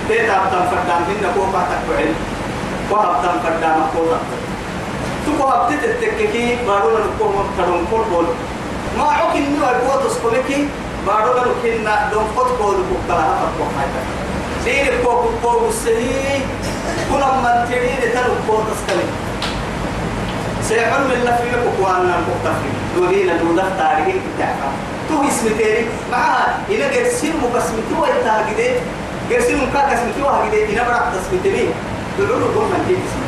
تيتا 0.07 0.35
أبتن 0.37 0.63
فردان 0.71 1.01
هنا 1.09 1.29
كوتا 1.35 1.61
قعي. 1.89 2.09
وهبتن 2.91 3.35
فردانا 3.43 3.83
كوتا 3.93 4.19
تكو 5.25 5.43
هبتت 5.47 5.83
التككي 5.83 6.57
بارونا 6.67 6.99
نكوهم 7.05 7.47
ترون 7.57 7.87
كل 7.91 8.03
بول 8.11 8.25
ما 8.97 9.03
عوكي 9.03 9.39
نيو 9.39 9.63
الكوتا 9.69 10.09
سكولكي 10.13 10.67
بارونا 11.07 11.45
نكينا 11.51 12.09
دون 12.11 12.23
قد 12.37 12.49
كول 12.57 12.75
بوكتلا 12.89 13.25
هفت 13.39 13.59
وحايتا 13.61 14.01
سير 14.65 15.03
كوكو 15.03 15.29
كوكو 15.43 15.71
سهي 15.71 16.39
كنا 17.11 17.27
من 17.43 17.69
تريد 17.69 18.11
تلو 18.13 18.33
كوتا 18.47 18.73
سكولي 18.79 19.07
سيحل 20.67 21.01
من 21.01 21.19
لفيك 21.25 21.53
وقوانا 21.65 22.15
المختفي 22.19 22.69
دولينا 22.95 23.33
دولة 23.37 23.63
تاريخ 23.77 24.15
بتاعها 24.35 24.71
تو 25.09 25.15
اسم 25.27 25.57
تيري. 25.57 25.85
معها 26.11 26.57
إلى 26.69 26.89
جرسين 26.95 27.33
مقسم 27.43 27.77
تو 27.89 28.05
التاجدة 28.05 28.79
جرسين 29.29 29.57
مكا 29.57 29.81
قسم 29.89 30.11
تو 30.19 30.27
هاجدة 30.27 30.63
إلى 30.63 30.81
برا 30.87 30.97
قسم 31.13 31.37
تبي 31.43 31.69
تقولوا 32.17 32.39
له 32.39 32.61
من 32.71 32.81
كي 32.87 32.93
اسم 32.93 33.21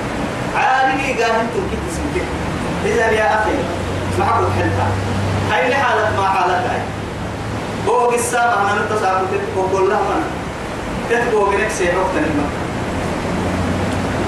عالي 0.57 1.13
جاهل 1.13 1.45
تو 1.53 1.61
كي 1.69 1.77
اسم 1.89 2.03
كي 2.13 2.21
إذا 2.89 3.11
يا 3.11 3.35
أخي 3.35 3.55
حقول 4.21 4.47
حلتا. 4.57 4.87
هاي 5.51 5.75
حالة 5.75 6.17
ما 6.17 6.27
حالة 6.27 6.53
هاي. 6.53 6.81
هو 7.87 7.99
قصة 8.09 8.39
ما 8.39 8.71
أنا 8.71 8.81
نتصاب 8.85 9.25
تقول 9.55 9.89
له 9.89 9.95
من 9.99 10.23
تتبو 11.09 11.45
بنك 11.45 11.71
سيروك 11.77 12.07
تنمى 12.13 12.47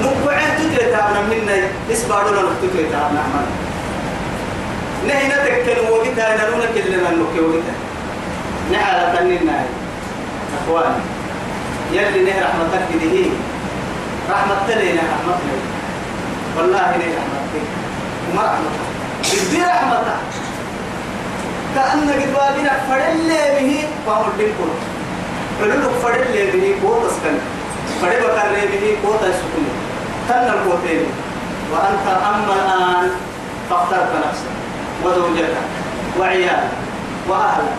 نقعد 0.01 0.57
تتابعنا 0.77 1.21
منا 1.21 1.67
إسبارنا 1.91 2.41
نقطة 2.41 2.67
تتابعنا 2.73 3.23
منا 3.33 3.63
نهنا 5.07 5.35
تكن 5.45 5.89
وقتها 5.91 6.37
نرونا 6.37 6.65
كلنا 6.75 7.09
نوكي 7.11 7.39
وقتها. 7.39 7.75
نحالة 8.71 9.15
تنين 9.15 9.49
أخواني 10.63 11.03
يلي 11.91 12.23
نه 12.23 12.41
رحمتك 12.41 12.87
دي 13.01 13.29
رحمة 14.29 14.75
لنا 14.75 15.01
رحمة 15.13 15.37
لنا 15.43 15.63
والله 16.57 16.79
نه 16.79 17.07
رحمتك. 17.19 17.65
وما 18.31 18.43
رحمتك. 18.43 19.47
بدي 19.49 19.61
رحمتك. 19.61 20.42
كأن 21.75 22.09
قد 22.09 22.33
واجنا 22.35 22.73
فرل 22.89 23.29
به 23.59 23.87
فهو 24.05 24.25
الدين 24.27 24.53
فلو 25.61 25.89
فرل 26.03 26.51
به 26.53 26.75
قوت 26.83 27.05
اسكن 27.05 27.37
فرل 28.01 28.21
بكر 28.21 28.67
به 28.71 28.97
قوت 29.03 29.23
السكون 29.23 29.69
تن 30.29 30.47
القوتين. 30.53 31.05
وأنت 31.71 32.07
أما 32.07 32.53
الآن 32.53 33.09
فاخترت 33.69 34.11
نفسك 34.27 34.53
وزوجتك 35.03 35.65
وعيالك 36.19 36.69
وأهلك. 37.29 37.75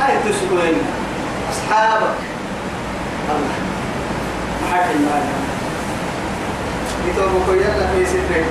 هاي 0.00 0.16
تسكنين؟ 0.24 0.74
أصحابك. 1.52 2.14
الله. 3.30 3.54
محاك 4.62 4.86
المال 4.96 5.22
يتوبوا 7.08 7.40
كويا 7.46 7.70
في 7.94 8.06
سترك 8.06 8.46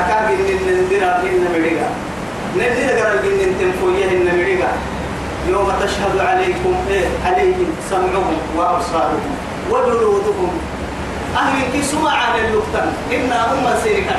أكاد 0.00 0.40
إن 0.40 0.84
ندير 0.84 1.04
إن 1.04 1.48
مريجا 1.52 1.88
ندير 2.56 2.90
قال 2.98 3.18
إن 3.42 3.54
تنفويه 3.60 4.10
مريجا 4.32 4.68
يوم 5.48 5.72
تشهد 5.82 6.18
عليكم 6.18 6.74
إيه 6.90 7.06
عليهم 7.26 7.68
سمعهم 7.90 8.36
وأبصارهم 8.56 9.36
وجلودهم. 9.70 10.52
أهل 11.36 11.72
كي 11.72 11.82
سمع 11.82 12.10
عن 12.10 12.34
اللقطة 12.44 12.82
إن 13.12 13.32
أم 13.32 13.64
سيركا 13.84 14.16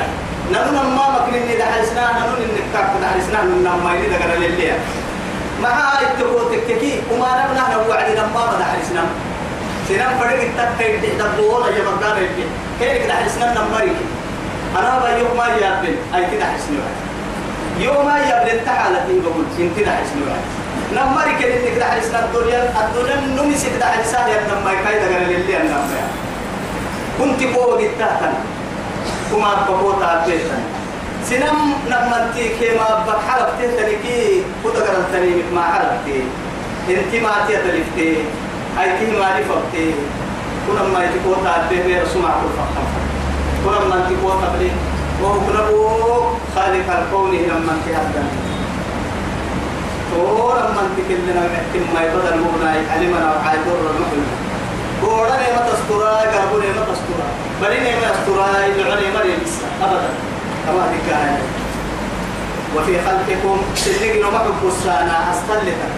نحن 0.52 0.74
ما 0.74 1.04
مكنني 1.14 1.54
دحسنا 1.56 2.10
نحن 2.10 2.40
نكاك 2.56 2.90
دحسنا 3.02 3.42
من 3.42 3.68
ما 3.84 3.94
يريد 3.94 4.12
قال 4.12 4.40
للي. 4.40 4.72
مع 5.62 6.00
التقوت 6.00 6.54
كي 6.68 7.00
وما 7.12 7.28
نبنا 7.44 7.62
نوعد 7.74 8.10
لما 8.10 8.40
ما 8.46 8.58
دحسنا 8.60 9.04
سنام 9.88 10.18
فرق 10.20 10.40
التكيد 10.42 11.00
تدبول 11.18 11.62
يا 11.62 11.84
مقدار 11.84 12.16
اللي 12.16 12.46
كيف 12.80 13.06
دحسنا 13.08 13.46
نمري 13.54 13.92
أنا 14.78 15.02
بيوم 15.04 15.36
ما 15.36 15.46
يابن. 15.46 15.94
أي 16.14 16.22
كده 16.32 16.44
حسنا 16.44 17.07
يوم 17.78 18.08
يابن 18.08 18.64
تحالتي 18.66 19.20
بقول 19.20 19.44
انت 19.58 19.78
دحسنا 19.86 20.36
نمري 20.96 21.32
كده 21.40 21.54
كده 21.74 21.84
حسنا 21.84 22.24
الدنيا 22.24 22.60
الدنيا 22.80 23.16
نمسك 23.42 23.68
كده 23.76 23.86
حسنا 23.86 24.28
يا 24.28 24.40
نمري 24.50 24.76
كايدا 24.84 25.06
قال 25.14 25.28
للي 25.28 25.58
نمري 25.58 26.02
كنت 27.18 27.40
فوق 27.54 27.80
التهتن 27.80 28.34
كما 29.30 29.50
بقوتا 29.68 30.24
تهتن 30.26 30.62
سنم 31.28 31.58
نمنتي 31.90 32.48
كما 32.60 33.04
بحرب 33.06 33.48
تهتني 33.58 33.94
كي 34.02 34.42
كتا 34.64 34.80
قرنتني 34.86 35.42
ما 35.54 35.62
حربتي 35.62 36.22
انت 36.88 37.12
ما 37.24 37.32
تيتلفتي 37.46 38.10
أي 38.80 38.88
كي 38.98 39.06
ما 39.18 39.28
رفقتي 39.38 39.94
كنا 40.66 40.82
ما 40.82 41.04
يتقوتا 41.04 41.66
تهتني 41.70 42.00
رسوم 42.02 42.26
عقل 42.26 42.48
فقط. 42.58 42.86
كنا 43.64 43.88
ما 43.88 44.10
تقوتا 44.10 44.48
بلي 44.58 44.70
وهو 45.22 45.40
كنا 45.40 45.60
خالق 46.54 46.88
الكون 46.98 47.32
لما 47.50 47.74
تهتن 47.86 48.28
تو 50.10 50.52
لما 50.58 50.82
تكلنا 50.96 51.42
ما 51.94 52.00
يبدل 52.06 52.36
مغنى 52.44 52.70
علمنا 52.92 53.26
وعايدور 53.34 53.78
المحلم. 53.90 54.26
قولا 55.02 55.36
نيمة 55.42 55.62
تستورا 55.70 56.10
قربو 56.10 56.56
نيمة 56.58 56.82
تستورا 56.90 57.28
بني 57.62 57.78
نيمة 57.86 58.08
تستورا 58.14 58.46
يدعو 58.66 58.94
نيمة 59.00 59.20
ريبسا 59.22 59.68
أبدا. 59.82 60.10
كما 60.66 60.82
ذكاها 60.92 61.38
وفي 62.76 62.94
خلقكم 63.06 63.56
سنك 63.74 64.14
نمحب 64.22 64.56
بسانا 64.66 65.16
أستلتا 65.32 65.88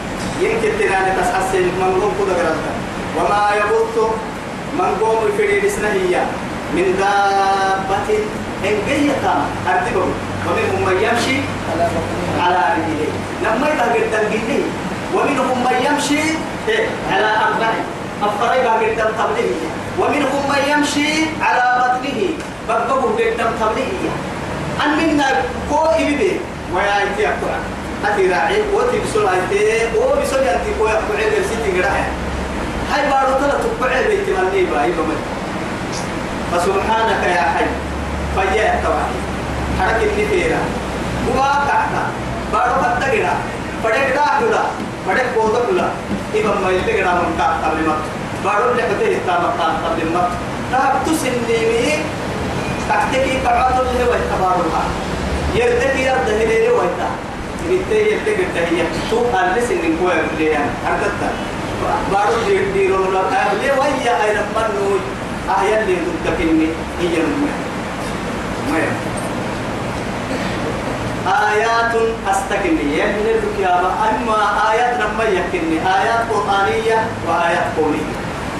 يمكن 0.40 0.70
تناني 0.78 1.10
تسحسن 1.20 1.64
من 1.80 1.98
قوم 2.02 2.14
قرلتا 2.18 2.72
وما 3.16 3.50
يبط 3.60 3.96
من 4.78 4.90
قوم 5.00 5.20
في 5.36 5.58
رسنهية 5.58 6.22
من 6.74 6.86
دابة 6.98 8.08
إن 8.64 8.76
جيتا 8.88 9.34
أرتبه 9.68 10.06
ومنهم 10.46 10.81
من 10.88 10.96
يمشي 11.07 11.37
على 12.40 12.61
رجليه 12.72 13.12
لما 13.44 13.66
يتهجر 13.68 14.05
تنجيه 14.12 14.62
ومنهم 15.14 15.59
من 15.64 15.76
يمشي 15.87 16.22
على 17.12 17.31
أربعه 17.46 17.81
أفريبا 18.22 18.72
قدام 18.72 19.11
قبله 19.18 19.50
ومنهم 19.98 20.42
من 20.53 20.62
يمشي 20.72 21.09
على 21.42 21.64
بطنه 21.83 22.20
بقبه 22.68 23.03
قدام 23.18 23.53
قبله 23.61 23.92
أن 24.85 24.90
منا 24.98 25.29
كو 25.70 25.76
إبي 25.85 26.33
ويا 26.74 27.03
أنتي 27.03 27.29
أقرأ 27.29 27.59
أتي 28.07 28.29
راعي. 28.33 28.62
وتي 28.74 28.98
بسول 29.05 29.29
أنتي. 29.29 29.59
و 29.98 30.00
بسول 30.22 30.38
أنتي. 30.40 30.70
كو 30.79 30.87
أقرأ 30.87 31.18
إذا 31.18 31.42
سيتي 31.48 31.83
قرأ 31.83 31.92
هاي 32.92 33.03
بارو 33.11 33.38
تلا 33.40 33.57
تقبع 33.61 33.92
بيت 34.09 34.29
مني 34.29 34.64
باي 34.64 34.90
بمن 34.96 35.20
فسبحانك 36.53 37.22
يا 37.24 37.42
حي. 37.42 37.66
فيا 38.37 38.74
التوحيد. 38.74 39.19
حركة 39.81 40.23
نفيرا 40.23 40.62
وما 41.29 41.51
كعنا 41.69 42.05
بارو 42.53 42.75
حتى 42.83 43.07
قرأ 43.21 43.35
فدك 43.85 44.12
داخلا 44.14 44.62
فدك 45.07 45.27
بوضك 45.37 45.69
إذا 46.35 46.55
ما 46.62 46.71
يلقى 46.71 47.14
من 47.14 47.40
قبل 47.64 47.81
مكة 47.88 48.09
بارو 48.45 48.75
حتى 48.75 49.12
يتام 49.12 49.43
قبل 49.85 50.12
مكة 50.14 50.31
تاب 50.73 50.93
تسنيمي 51.07 51.99
تحتكي 52.88 53.38
قعات 53.47 53.75
اللي 53.81 54.05
ويتبارها 54.11 54.85
يرتكي 55.55 56.03
يرد 56.05 56.29
هليل 56.29 56.71
ويتا 56.71 57.11
يرتكي 57.69 58.12
يرتكي 58.12 58.43
التهية 58.43 58.85
تو 59.11 59.19
أرلس 59.35 59.71
إن 59.71 59.97
كوي 60.01 60.12
بليان 60.37 60.69
أردت 60.88 61.23
بارو 62.12 62.43
دير 62.47 62.64
ديرو 62.75 63.12
لا 63.12 63.21
أهلي 63.21 63.71
ويا 63.79 64.25
أين 64.25 64.38
منو 64.57 64.99
أهيا 65.51 65.83
اللي 65.83 65.97
تدكني 66.25 66.69
هي 67.01 67.16
المهم 67.16 67.71
ما 68.71 68.79
آيات 71.31 71.93
أستكني. 72.31 72.99
يعني 72.99 73.14
الكتاب 73.35 73.85
أما 74.09 74.71
آيات 74.73 75.01
لما 75.01 75.25
يكني. 75.25 75.79
آيات 75.99 76.21
قرآنية 76.31 76.99
وآيات 77.29 77.66
قولية. 77.77 78.11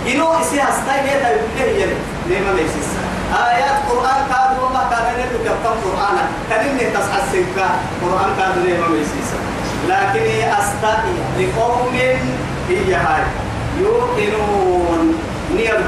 إنه 0.09 0.41
إسي 0.41 0.63
هي 1.07 1.19
تبقى 1.21 1.65
هي 1.71 1.85
لما 2.31 2.51
ليس 2.57 2.75
آيات 3.49 3.77
قرآن 3.91 4.21
كاد 4.31 4.63
وما 4.63 4.83
كان 4.91 5.05
نلك 5.19 5.47
كم 5.65 5.91
قرآن؟ 5.91 6.17
كان 6.51 6.69
إني 6.69 6.91
قرآن 8.03 8.31
كاد 8.39 8.59
لما 8.59 8.97
ليس 8.97 9.09
لكن 9.89 10.21
أستاي 10.53 11.13
لقوم 11.39 11.95
هي 12.69 12.95
هاي. 12.95 13.23
يوقنون. 13.81 15.15
نير 15.57 15.79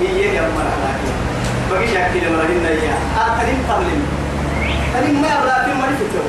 هي 0.00 0.36
يمر 0.36 0.66
لكن 0.82 1.12
بقي 1.70 1.86
شاكي 1.86 2.20
لما 2.20 2.42
رهنا 2.42 2.68
إياه 2.68 2.98
أتنين 3.18 3.58
قبل 3.70 3.86
ما 5.00 5.28
يبلا 5.34 5.64
في 5.64 5.72
مريفتو 5.80 6.22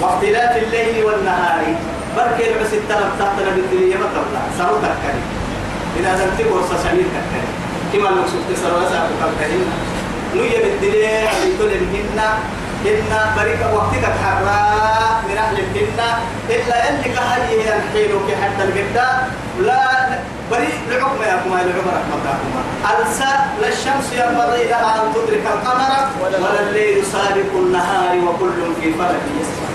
واختلاف 0.00 0.56
الليل 0.56 1.04
والنهار. 1.04 1.62
بركي 2.16 2.54
بس 2.60 2.72
التلم 2.72 3.10
تحت 3.18 3.36
ما 4.00 4.06
تبلا 4.14 4.42
سرو 4.58 4.76
تكري. 4.76 5.20
إذا 6.00 6.16
زلت 6.16 6.48
بورصة 6.48 6.76
سمير 6.84 7.06
تكري. 7.16 7.48
كما 7.92 8.08
لو 8.08 8.24
سبت 8.32 8.58
سرو 8.62 8.80
سرو 8.92 9.08
تكري 9.20 9.60
نوية 10.34 10.58
بالدنيا 10.64 11.30
بيتول 11.44 11.70
الهن 11.72 12.20
هن 12.84 13.12
بريك 13.36 13.60
وقتك 13.74 14.04
حرا 14.22 14.60
من 15.28 15.36
أهل 15.38 15.56
الهن 15.58 16.00
إلا 16.50 16.76
اللي 16.90 17.08
كهي 17.14 17.54
ينحيلك 17.60 18.28
حتى 18.42 18.62
القداء 18.64 19.12
لا 19.60 19.75
بري 20.50 20.68
لعقم 20.90 21.22
يا 21.22 21.36
كما 21.44 21.56
لعقم 21.56 21.88
رحمتكما 21.96 22.62
ألسى 22.90 23.32
لا 23.60 23.68
الشمس 23.68 24.12
ينبغي 24.12 24.64
لها 24.68 25.02
أن 25.02 25.14
تدرك 25.14 25.46
القمر 25.46 25.92
ولا 26.22 26.60
الليل 26.60 27.06
سابق 27.06 27.52
النهار 27.54 28.16
وكل 28.18 28.74
في 28.80 28.92
فلك 28.92 29.24
يسبح. 29.40 29.70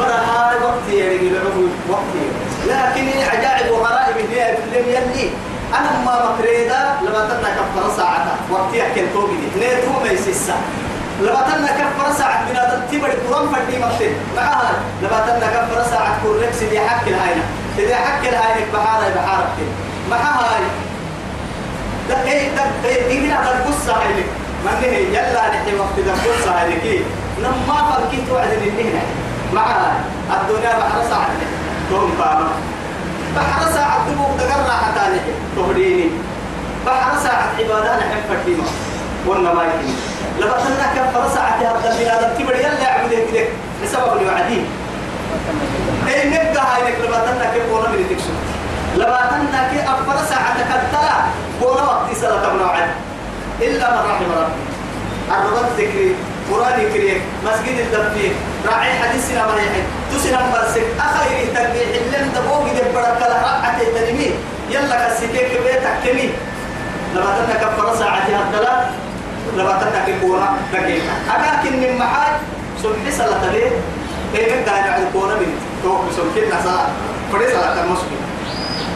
هاي 0.00 0.56
وقتي 0.64 0.96
يعني 0.98 1.28
لعقم 1.28 1.68
وقتي. 1.88 2.24
لكن 2.66 3.06
عجائب 3.30 3.72
وغرائب 3.72 4.16
هي 4.30 4.56
لم 4.74 4.88
يلي. 4.88 5.30
أنا 5.78 5.90
ما 6.06 6.14
مكريدا 6.30 6.94
لما 7.02 7.28
تنا 7.28 7.48
كفر 7.58 7.96
ساعة. 7.96 8.26
وقتي 8.50 8.86
أكل 8.86 9.06
توبي 9.14 9.38
نيتو 9.60 10.00
ما 10.04 10.10
يسسا 10.10 10.54
لما 11.20 11.40
تنا 11.48 11.70
كفر 11.80 12.12
ساعة. 12.18 12.44
من 12.48 12.56
هذا 12.56 12.86
تبر 12.92 13.10
قرآن 13.10 13.48
فردي 13.48 13.78
مكتب 13.78 14.12
معها 14.36 14.72
لما 15.02 15.18
تنا 15.26 15.46
كفر 15.46 15.90
ساعة. 15.90 16.22
كوركس 16.22 16.62
دي 16.62 16.80
حق 16.80 17.06
الهاينة. 17.06 17.44
إذا 17.78 17.96
حق 17.96 18.18
الهاينة 18.20 18.66
بحارة 18.74 19.14
بحارة 19.16 19.48
معها 20.10 20.40
هاي. 20.54 20.62
ده 22.08 22.22
إيه 22.32 22.48
ده 22.56 22.62
إيه 22.88 23.08
دي 23.20 23.28
ده 23.28 23.34
القصة 23.34 23.92
هاي 23.92 24.08
من 24.64 24.70
هي 24.82 25.04
يلا 25.08 25.48
نحكي 25.48 25.74
وقت 25.78 25.96
ده 26.06 26.12
القصة 26.12 26.50
هاي 26.60 26.80
كي 26.80 27.04
لما 27.38 27.74
فكيت 27.90 28.30
وعد 28.32 28.48
من 28.48 28.72
هنا. 28.78 29.02
معها 29.52 29.92
الدنيا 30.30 30.78
بحر 30.78 31.02
ساعة 31.10 31.28
توم 31.90 32.12
قامة 32.22 32.48
بحر 33.36 33.72
ساعة 33.72 34.06
تبوك 34.08 34.40
تقرع 34.40 34.76
حتى 34.76 35.10
لك 35.14 35.22
تهديني. 35.56 36.10
بحر 36.86 37.18
ساعة 37.22 37.48
عبادة 37.58 37.96
نحن 37.96 38.16
فرديما 38.28 38.64
قلنا 39.28 39.54
ما 39.54 39.62
لما 40.40 40.52
تنا 40.52 40.86
كفر 40.96 41.28
ساعة 41.34 41.56
هذا 41.56 41.92
البلاد 41.92 42.38
تبر 42.38 42.54
يلا 42.54 42.78
يعبد 42.80 43.10
كده 43.32 43.46
بسبب 43.84 44.20
الوعدين. 44.22 44.66
إيه 46.08 46.28
نبقى 46.28 46.64
هاي 46.76 46.82
نك 46.82 46.98
لما 47.04 47.18
تنا 47.18 47.52
كيف 47.54 47.72
قونا 47.72 47.88
من 47.88 48.06
تكسو 48.10 48.30
كي 49.70 49.80
أفر 49.82 50.16
ساعة 50.30 50.56
كتلا 50.70 51.16
قونا 51.62 51.82
وقت 51.82 52.16
سلا 52.20 52.52
وعد 52.64 52.90
إلا 53.60 53.90
من 53.90 54.10
رحم 54.10 54.30
ربي. 54.38 54.62
الربط 55.30 55.72
ذكري 55.78 56.14
قرآن 56.50 56.80
يكريك 56.80 57.22
مسجد 57.44 57.78
الدفيق 57.78 58.32
راعي 58.66 58.92
حديثنا 58.92 59.46
ما 59.46 59.54
يحد 59.56 59.84
تسنا 60.12 60.38
برسك 60.52 60.86
أخير 61.00 61.46
تنبيح 61.54 61.88
اللي 61.98 62.30
دبوه 62.36 62.64
دي 62.64 62.80
برك 62.94 63.22
رقعة 63.22 63.80
التنمي 63.80 64.30
يلا 64.70 65.08
كسيكيك 65.08 65.60
بيتك 65.64 65.96
كمي. 66.04 66.30
لما 67.14 67.30
تنا 67.38 67.54
كفر 67.54 67.96
ساعة 67.96 68.26
هذا 68.52 68.90
لما 69.56 70.02
كي 70.06 70.14
قونا 70.22 70.48
دقيقة 70.72 71.14
أكاكن 71.34 71.80
من 71.80 71.98
محاج. 71.98 72.34
سبحي 72.82 73.10
سلا 73.10 73.38
تليه. 73.42 73.70
إيه 74.34 74.56
من 74.56 74.64
دانا 74.64 74.92
على 74.92 75.04
قونا 75.14 75.34
من 75.34 75.60
توقف 75.82 76.16
سبحي 76.16 76.46
نسا 76.48 76.88
فري 77.32 77.46
سلا 77.48 77.76
تمسكي 77.76 78.16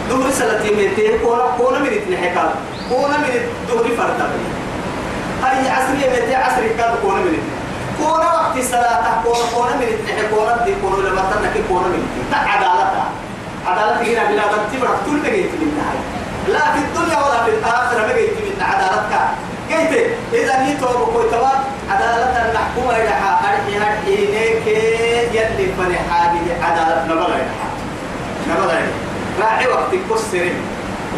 دوري 0.09 0.33
سلا 0.33 0.63
تيميتي 0.63 1.19
قونا 1.19 1.43
قونا 1.43 1.79
من 1.79 1.87
اتنحكال 1.99 2.51
قونا 2.91 3.17
من 3.17 3.31
دوري 3.69 3.97
فردا 3.97 4.27
هاي 5.43 5.69
عصرية 5.69 6.11
متى 6.11 6.35
عصري 6.35 6.69
كان 6.69 6.95
كونا 7.03 7.21
من 7.21 7.27
الاثنين 7.27 7.59
كونا 7.99 8.27
وقت 8.35 8.57
الصلاة 8.57 9.23
كونا 9.25 9.45
كونا 9.55 9.77
من 9.77 9.83
الاثنين 9.83 10.19
كونا 10.35 10.65
دي 10.65 10.75
كونا 10.83 11.09
لما 11.09 11.23
تنك 11.33 11.65
كونا 11.69 11.87
من 11.89 12.03
تا 12.31 12.37
عدالة 12.37 13.05
عدالة 13.67 13.97
هنا 14.03 14.31
بلا 14.31 14.43
تبرع 14.73 14.91
كل 15.07 15.21
بقيت 15.21 15.53
من 15.61 15.71
هاي 15.85 15.99
لا 16.55 16.61
في 16.73 16.79
الدنيا 16.79 17.19
ولا 17.19 17.45
في 17.45 17.51
الآخرة 17.51 18.07
بقيت 18.07 18.31
من 18.31 18.63
عدالتك 18.63 19.25
قيت 19.71 20.07
إذا 20.33 20.63
نيتو 20.63 20.87
بقوي 20.87 21.31
توا 21.31 21.49
عدالة 21.91 22.51
الحكومة 22.53 22.97
إلى 22.97 23.13
أرحي 23.49 23.79
هرحي 23.79 24.17
نيك 24.35 24.67
يلي 25.35 25.73
فني 25.79 25.99
حاجة 26.11 26.65
عدالة 26.65 27.05
نبغى 27.15 27.43
نبغى 28.49 29.08
راعي 29.41 29.67
وقت 29.67 29.93
كسرين 30.11 30.55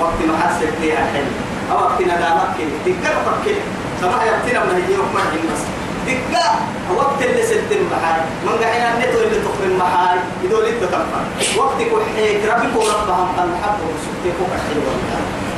وقت 0.00 0.18
محاسب 0.28 0.68
ليها 0.80 1.04
حلم. 1.12 1.32
أو 1.72 1.76
وقت 1.76 2.00
ندامك 2.02 2.56
تقدر 2.86 3.14
تفكر 3.24 3.56
سما 4.00 4.18
يبتنا 4.28 4.64
من 4.64 4.82
هي 4.88 4.94
يوم 4.94 5.08
مرحين 5.14 5.44
بس. 5.52 5.62
دقا 6.06 6.48
وقت 6.96 7.22
اللي 7.22 7.42
ستن 7.42 7.80
محاي 7.92 8.20
من 8.44 8.52
قاعدين 8.62 8.82
النتو 8.94 9.18
اللي 9.22 9.38
تخرج 9.46 9.72
محاي 9.78 10.18
يدول 10.44 10.64
انت 10.64 10.82
تنفع 10.84 11.20
وقتك 11.56 11.88
وحيك 11.92 12.40
ربك 12.50 12.76
وربهم 12.76 13.28
قال 13.36 13.48
حب 13.62 13.78
وسكتك 13.88 14.36
وحيك 14.42 14.84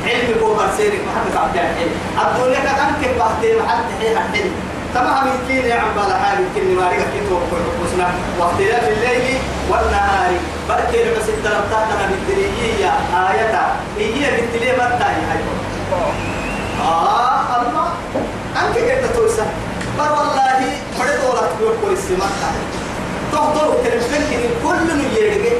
علمك 0.05 0.41
وبرسيرك 0.43 0.99
محمد 1.07 1.35
عبد 1.43 1.55
الحين 1.55 1.89
الدنيا 2.21 2.59
كأنك 2.59 3.03
بحتي 3.19 3.49
محل 3.59 3.81
تحيها 3.99 4.21
الحين 4.29 4.51
تمام 4.95 5.27
يمكن 5.27 5.67
يا 5.67 5.75
عم 5.75 5.87
بالا 5.95 6.17
حال. 6.17 6.37
يمكن 6.43 6.75
ما 6.75 6.89
كنت 7.29 7.51
وحسنا 7.53 8.13
واختلاف 8.39 8.83
الليل 8.89 9.37
والنهار 9.69 10.31
بركي 10.69 11.03
بس 11.11 11.29
التلمتاتنا 11.29 12.09
بالدرية 12.09 12.91
آية 13.29 13.75
هي 13.97 14.31
بالتلي 14.41 14.71
متى 14.71 15.03
هي 15.03 15.39
آه 16.81 17.61
الله 17.61 17.87
أنك 18.61 18.77
قد 18.77 19.13
توسع 19.15 19.43
بل 19.97 20.03
والله 20.03 20.59
فرد 20.99 21.19
ولا 21.29 21.41
تقول 21.41 21.73
كل 21.81 21.93
السماء 21.93 22.29
تهضر 23.31 23.73
تلفن 23.83 24.23
كل 24.63 24.97
نيجي 24.97 25.53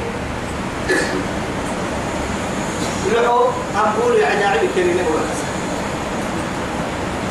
لعو 3.12 3.40
أقول 3.76 4.16
يا 4.16 4.26
عجائب 4.26 4.70
كلمة 4.74 5.02
ولا 5.10 5.34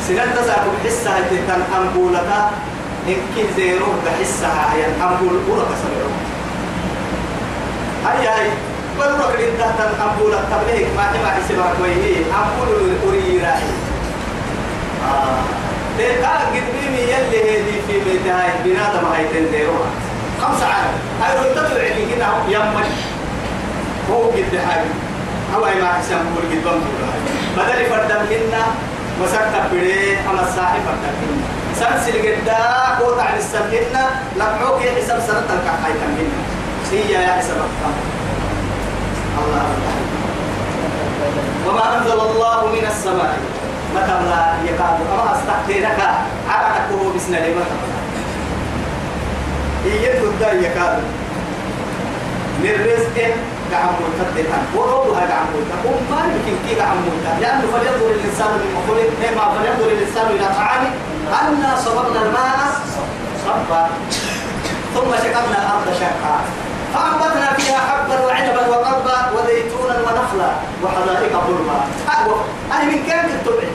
سنة 0.08 0.42
تسعة 0.42 0.66
بحسها 0.84 1.20
تتن 1.30 1.62
أنبولك 1.80 2.30
إن 3.08 3.16
كن 3.36 3.46
زيرو 3.56 3.86
بحسها 4.06 4.74
هي 4.74 4.86
أنبول 4.86 5.36
أولا 5.48 5.64
كسرعو 5.64 6.10
هاي 8.04 8.26
هاي. 8.26 8.50
بلورك 8.98 9.40
لنتا 9.40 9.74
تن 9.78 10.02
أنبولك 10.02 10.44
تبليك 10.50 10.86
ما 10.96 11.04
تبع 11.14 11.30
حسبك 11.30 11.74
ويهي 11.82 12.16
أنبول 12.16 12.92
أوري 13.04 13.38
راحي 13.42 13.72
آه. 15.04 15.42
تلقى 15.98 16.36
قدمي 16.46 16.98
يلي 16.98 17.40
هذه 17.56 17.80
في 17.86 18.00
بيتها 18.04 18.54
بنادم 18.64 19.06
هاي 19.12 19.24
تنزيروها 19.34 19.90
خمسة 20.42 20.66
عام 20.66 20.94
هاي 21.22 21.36
رو 21.38 21.54
تطلع 21.54 21.82
لي 21.82 22.14
كده. 22.14 22.26
يمش. 22.48 22.86
هو 24.10 24.22
قد 24.30 24.54
هاي. 24.54 24.84
هو 25.56 25.60
ما 25.82 25.92
حسن 25.92 26.16
بقول 26.16 26.44
قد 26.50 26.64
بمدور 26.64 27.10
بدل 27.56 27.84
فردم 27.90 28.22
هنا 28.30 28.64
مسكت 29.22 29.54
بري 29.72 30.16
أما 30.30 30.42
فردم 30.86 31.14
هنا 31.22 31.44
سلسل 31.80 32.18
قدا 32.18 32.58
قوت 33.00 33.18
عن 33.20 33.38
السمهنا 33.38 34.04
لقعوك 34.36 34.82
يا 34.84 34.92
حساب 35.02 35.20
سنة 35.26 35.38
الكحاي 35.54 35.92
تمهنا 35.92 36.40
هي 36.92 37.12
يا 37.12 37.32
حساب 37.32 37.56
الله 39.38 39.64
وما 41.68 41.98
أنزل 41.98 42.12
الله 42.20 42.66
من 42.72 42.86
السماء. 42.86 43.38
متى 43.94 44.06
لا 44.30 44.54
يكاد 44.64 44.98
أما 45.12 45.32
أستحقينك 45.36 45.98
عرقك 46.48 46.86
هو 46.92 47.10
بسنا 47.16 47.38
متى 47.38 47.76
إيه 49.86 50.12
تدى 50.20 50.66
يكاد. 50.66 51.02
من 52.62 52.70
رزق 52.86 53.34
قعم 53.74 53.92
مرتدها 54.02 54.58
وروضها 54.76 55.20
قعم 55.32 55.46
مرتدها 55.54 55.80
وما 55.84 56.20
يمكن 56.34 56.54
كي 56.64 56.74
قعم 56.80 56.96
مرتدها 57.06 57.40
لأنه 57.40 57.66
فلينظر 57.72 58.08
الإنسان 58.16 58.50
من 58.62 58.70
خلق 58.86 59.10
ما 59.36 59.44
فلينظر 59.54 59.88
الإنسان 59.96 60.26
إلى 60.26 60.46
طعامه. 60.58 60.90
أنا 61.42 61.76
صببنا 61.84 62.22
الماء 62.22 62.58
صبا 63.44 63.82
ثم 64.94 65.10
شققنا 65.24 65.58
الأرض 65.62 65.86
شقا 66.00 66.36
فأنبتنا 66.94 67.52
فيها 67.52 67.78
حبا 67.78 68.26
وعنبا 68.26 68.68
وقربا 68.68 69.16
وزيتونا 69.34 69.96
ونخلا 70.04 70.50
وحدائق 70.82 71.32
غلبا 71.46 71.78
أهوى 72.14 72.36
أنا 72.72 72.84
من 72.84 73.02
كان 73.08 73.24
التبع 73.24 73.68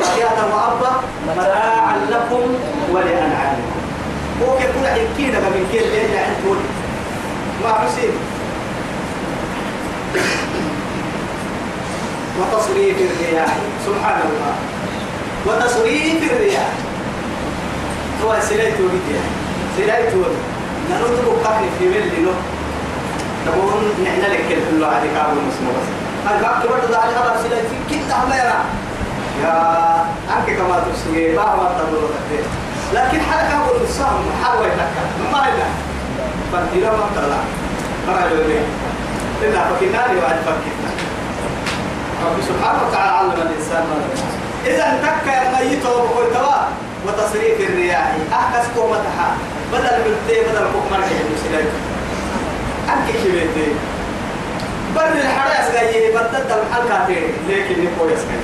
فاكهة 0.00 0.40
وأبا 0.54 0.92
متاعا 1.28 1.96
لكم 2.10 2.54
ولأنعامكم. 2.92 3.70
كل 4.40 4.86
حين 4.86 5.08
كيدا 5.16 5.38
من 5.38 5.68
كيد 5.72 5.82
اللي 5.82 6.18
عندكم. 6.18 6.58
ما 7.64 7.72
حسين. 7.72 8.12
وتصريف 12.38 12.96
الرياح. 12.98 13.56
سبحان 13.86 14.20
الله 14.28 14.54
وتصريف 15.46 16.32
الرياح. 16.32 16.68
هو 18.24 18.36
سلايت 18.48 18.74
ولدي 18.80 19.18
سلايت 19.76 20.14
ولدي 20.14 20.42
نرد 20.90 21.24
بقى 21.44 21.58
في 21.78 21.84
ملي 21.88 22.20
نو 22.22 22.30
تقول 23.46 23.82
نحن 24.04 24.20
لك 24.20 24.40
كل 24.48 24.84
على 24.84 25.08
كابو 25.14 25.32
المسمى 25.40 25.68
بس. 25.76 25.88
هل 26.26 26.40
بقى 26.42 26.62
كبر 26.62 26.78
دار 26.92 27.00
خبر 27.16 27.42
سيدي 27.42 27.54
في 27.54 27.76
كده 27.90 28.16
ما 28.28 28.36
يرى 28.36 28.60
يا 29.42 29.54
أنك 30.30 30.56
كما 30.56 30.84
تسوي 30.92 31.36
باه 31.36 31.56
ما 31.56 31.70
تقول 31.78 32.10
لكن 32.94 33.20
حركة 33.20 33.56
أقول 33.64 33.82
الصام 33.82 34.20
حلوة 34.44 34.66
يتكا 34.66 35.30
ما 35.32 35.48
إلا 35.48 35.66
فانتلا 36.52 36.90
ما 36.90 37.06
طلع 37.16 37.40
ما 38.06 38.26
يلوي 38.26 38.58
إلا 39.42 39.60
فكناني 39.64 40.20
وعد 40.20 40.36
فكنا 40.46 40.90
رب 42.26 42.38
سبحانه 42.48 42.80
وتعالى 42.88 43.10
علم 43.10 43.30
الإنسان 43.32 43.82
ما 43.90 43.96
إذا 44.66 44.86
تكا 45.02 45.64
ميت 45.64 45.86
وقلتوا 45.86 46.60
وتصريف 47.06 47.60
الرياح 47.60 48.16
أحكس 48.32 48.66
قومتها. 48.76 49.28
بدل 49.72 49.96
بلتي 50.04 50.40
بدل 50.40 50.64
كوكمر 50.72 51.00
كي 51.08 51.14
أنك 52.88 53.16
كبيتي 53.24 53.72
بر 54.96 55.12
الحراس 55.24 55.72
جاي 55.72 56.10
بدل 56.12 56.44
الحلقة 56.50 57.08
لكن 57.48 57.84
نقول 57.84 58.12
يسكن 58.12 58.40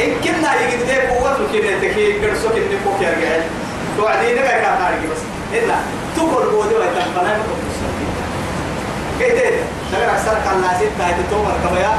إن 0.00 0.12
كنا 0.24 0.60
يجد 0.60 0.82
ذي 0.82 1.00
قوة 1.00 1.36
كنا 1.52 1.78
تكي 1.80 2.20
كرسوك 2.20 2.52
إن 2.52 2.78
فوق 2.84 2.96
يرجع 3.00 3.44
توعدين 3.96 4.34
لك 4.36 4.44
كاتارجي 4.44 5.06
بس. 5.12 5.22
إلا 5.52 5.74
تقول 6.16 6.50
بودي 6.50 6.74
ويتنفنا 6.74 7.36
كده 9.20 9.50
نقول 9.92 10.08
أكثر 10.08 10.34
كان 10.44 10.60
لازم 10.62 10.90
تايت 10.98 11.16
تومر 11.30 11.54
كبيا 11.64 11.92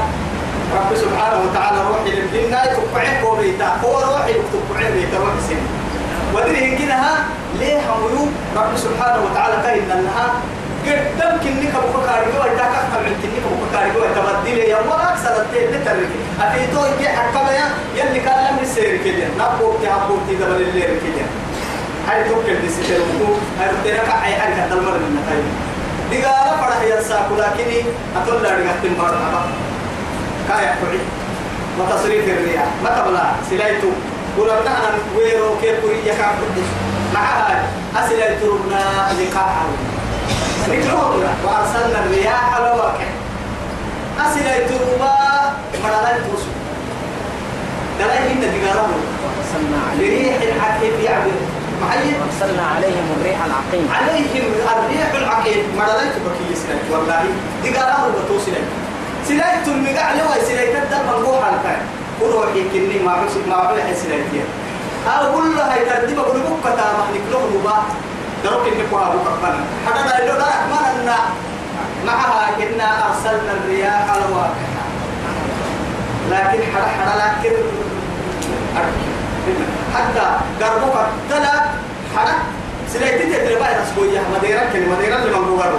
رب 0.77 0.95
سبحانه 0.95 1.37
وتعالى 1.45 1.79
روحي 1.89 2.11
للجنة 2.11 2.59
تقعد 2.65 3.07
كوبيتا 3.23 3.67
هو 3.83 3.93
روحي 3.99 4.33
تقعد 4.33 4.91
بيتا 4.93 5.17
روحي 5.17 5.39
سن 5.49 5.61
ودري 6.33 6.65
هنكنها 6.65 7.13
ليه 7.59 7.79
هميو 7.89 8.25
رب 8.57 8.77
سبحانه 8.77 9.19
وتعالى 9.25 9.55
كاين 9.63 9.87
لها 9.89 10.27
قدام 10.85 11.39
كنك 11.43 11.73
أبو 11.75 11.99
جو 12.33 12.43
ايتا 12.43 12.65
كفر 12.73 12.99
من 13.05 13.15
كنك 13.21 13.45
أبو 13.45 13.99
جو 13.99 14.05
تبدل 14.15 14.57
يا 14.57 14.77
ما 14.89 15.13
أكثر 15.13 15.41
التين 15.41 15.69
لترك 15.71 16.09
افيتو 16.41 16.85
يجي 16.85 17.07
حكما 17.09 17.51
يا 17.51 17.67
يلي 17.97 18.19
كان 18.19 18.37
لم 18.47 18.63
يسير 18.63 18.97
كده. 19.05 19.27
نبو 19.39 19.73
تي 19.81 19.87
ابو 19.87 20.17
تي 20.27 20.35
دبل 20.35 20.61
الليل 20.61 20.93
كده. 21.03 21.25
هاي 22.09 22.23
توكل 22.29 22.61
دي 22.61 22.69
سيتر 22.69 23.01
وكو 23.01 23.33
هاي 23.59 23.69
ترك 23.83 24.09
اي 24.25 24.35
حاجة 24.35 24.69
تلمر 24.69 24.91
من 24.91 25.72
نتاي 26.08 26.18
ديغالا 26.20 26.56
فرح 26.56 26.82
يا 26.82 27.02
ساكو 27.02 27.34
لكني 27.34 27.80
اتول 28.16 28.42
لا 28.42 28.50
دغتم 28.50 28.94
بار 28.98 29.08
ابا 29.08 29.42
كايا 30.48 30.74
كوري 30.80 31.00
وتصريف 31.78 32.24
الرياح 32.28 32.66
ما 32.84 32.90
تبلا 32.90 33.24
سلايتو 33.50 33.88
ولما 34.38 34.60
انا 34.60 34.98
ويرو 35.16 35.56
كيف 35.62 35.80
كوري 35.80 35.98
يكاب 36.06 36.34
معها 37.14 37.62
اسلايتو 37.96 38.46
ربنا 38.56 39.12
لقاء 39.18 39.66
رجعونا 40.68 41.32
وارسلنا 41.44 42.04
الرياح 42.06 42.58
لواقع 42.58 43.08
اسلايتو 44.26 44.74
ربا 44.74 45.12
مرالات 45.84 46.16
توسو 46.20 46.50
دلائل 47.98 48.30
إن 48.30 48.40
دقالهم 48.40 49.00
وارسلنا 49.24 49.78
عليهم 49.90 49.98
بريح 49.98 50.36
الحكيم 50.42 50.92
يعبر 51.04 51.30
معين. 51.83 52.15
وارسلنا 52.21 52.63
عليهم 52.75 53.05
الريح 53.17 53.39
العقيم. 53.49 53.85
عليهم 53.97 54.43
الريح 54.53 55.11
العقيم. 55.21 55.63
مرالات 55.77 56.13
بكي 56.25 56.55
سلايت 56.63 56.85
والله 56.91 57.23
دقالهم 57.63 58.11
بتوسلايت 58.17 58.69
سلايت 59.27 59.67
المقع 59.67 60.07
لوا 60.13 60.35
سلايت 60.47 60.75
الدم 60.75 61.05
الروح 61.15 61.43
الكائن 61.53 61.85
وروحي 62.21 62.61
كني 62.73 62.99
ما 63.05 63.11
عمش 63.11 63.31
ما 63.49 63.55
عمل 63.55 63.77
سلايتين 64.03 64.45
أقول 65.07 65.55
له 65.55 65.63
هاي 65.73 65.85
ترتيب 65.85 66.19
أقول 66.19 66.39
لك 66.39 66.45
كتا 66.63 66.85
محنك 66.99 67.25
له 67.31 67.39
ربا 67.55 67.77
دروك 68.43 68.67
إنك 68.67 68.93
وها 68.93 69.09
بكفنا 69.15 69.59
حتى 69.87 70.03
لا 70.09 70.23
يلو 70.23 70.33
دارك 70.41 70.63
ما 70.71 71.01
لنا 71.01 71.17
معها 72.07 72.49
إنا 72.63 72.89
أرسلنا 73.07 73.51
الرياح 73.51 74.05
لواقع 74.15 74.67
لكن 76.31 76.61
حدا 76.73 76.87
حدا 76.87 77.13
لكن 77.21 77.55
حتى 79.95 80.25
قربوك 80.61 80.95
تلا 81.29 81.53
حدا 82.17 82.33
سلايتي 82.93 83.23
تدري 83.23 83.55
باي 83.55 83.73
نسبوية 83.83 84.19
مديرة 84.35 84.61
كلمة 84.73 84.97
مديرة 84.99 85.15
اللي 85.15 85.37
بوغارو. 85.39 85.77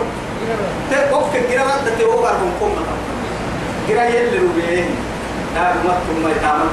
تقف 0.90 1.36
كجرا 1.36 1.62
رد 1.62 1.96
تيوغار 1.98 2.34
من 2.34 2.52
قمة 2.60 2.84
جرا 3.88 4.02
يلي 4.04 4.38
روبيه 4.38 4.84
لا 5.54 5.62
ما 6.22 6.30
يتعمل 6.30 6.68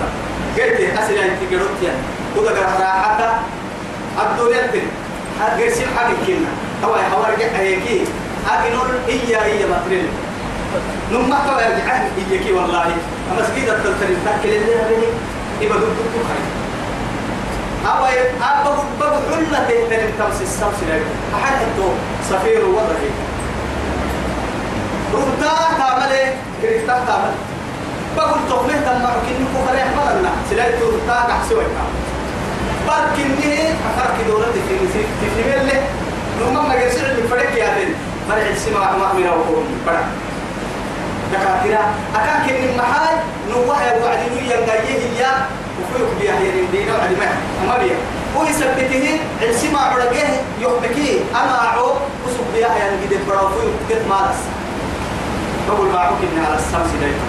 قلت 0.57 0.97
أسلايتي 0.99 1.45
قروتيا 1.51 1.93
وذا 2.35 2.49
قرا 2.49 2.85
حتى 3.03 3.29
الدنيا 4.21 4.67
تن 4.67 4.81
هرسل 5.41 5.85
حاجة 5.97 6.15
كنا 6.27 6.51
هو 6.85 6.93
هو 6.93 7.23
رجع 7.23 7.45
هيكي. 7.57 8.01
أجنول 8.49 8.87
هي 9.07 9.35
هي 9.35 9.65
ماتريل 9.65 10.07
نما 11.11 11.37
تو 11.47 11.53
يرجع 11.53 11.93
هي 12.29 12.37
كي 12.43 12.51
والله. 12.53 12.85
أما 13.31 13.43
سكيد 13.51 13.69
التلتري 13.69 14.15
تاكل 14.25 14.49
اللي 14.55 14.75
هذه 14.75 15.03
يبقى 15.61 15.77
دكتور 15.77 16.23
خير 16.29 16.60
أبا 17.85 18.07
أبا 18.41 18.83
بقى 18.99 19.19
حلة 19.35 19.59
تهتم 19.69 20.09
تمس 20.19 20.41
السمس 20.41 20.79
لك 20.89 21.01
أحد 21.35 21.57
تو 21.77 21.87
سفير 22.29 22.65
وضعي 22.65 23.09
رمتا 25.13 25.53
تعمل 25.77 26.11
إيه؟ 26.11 26.33
تعمل. 26.87 27.33
بقول 28.17 28.39
تقليه 28.49 28.79
تنمع 28.79 29.09
كني 29.09 29.45
كفر 29.53 29.75
يحملنا 29.75 30.31
سلاي 30.49 30.71
رمتا 30.73 31.27
كحسوي 31.27 31.63
بركني 32.87 33.53
أفرك 33.63 34.27
دولة 34.27 34.45
في 34.45 34.87
في 34.93 35.03
في 35.35 35.61
اللي 35.61 35.81
نوما 36.41 36.61
ما 36.61 36.75
جالس 36.75 36.95
اللي 36.95 37.27
فرق 37.27 37.55
يا 37.57 37.65
بن 37.77 37.93
فرق 38.29 38.47
السماء 38.49 38.97
ما 38.99 39.13
من 39.13 39.27
أوكم 39.27 39.63
فرق 39.85 40.05
دكاترة. 41.33 41.85
أكان 42.15 42.47
كني 42.47 42.77
محاي. 42.77 43.15
نوها 43.49 43.83
يا 43.83 44.03
وعدي 44.05 44.29
نويا 44.35 44.65
جاية 44.65 44.99
هي 44.99 45.25
وفيك 45.81 46.07
بيها 46.21 46.39
هي 46.39 46.51
دينا 46.71 46.93
ما 46.93 47.27
أما 47.63 47.77
بيها. 47.83 47.95
هو 48.37 48.43
يثبته 48.43 49.19
السماء 49.41 49.81
عرقه 49.81 50.29
يحبكي. 50.61 51.19
أما 51.31 51.57
عو 51.75 51.87
وسب 52.25 52.45
بيها 52.53 52.75
يعني 52.77 52.95
قد 53.05 53.17
براوي 53.27 53.67
قد 53.89 54.01
مالس 54.09 54.39
بقول 55.67 55.87
معك 55.89 56.11
إن 56.23 56.45
على 56.45 56.55
السمس 56.55 56.91
دايما. 57.01 57.25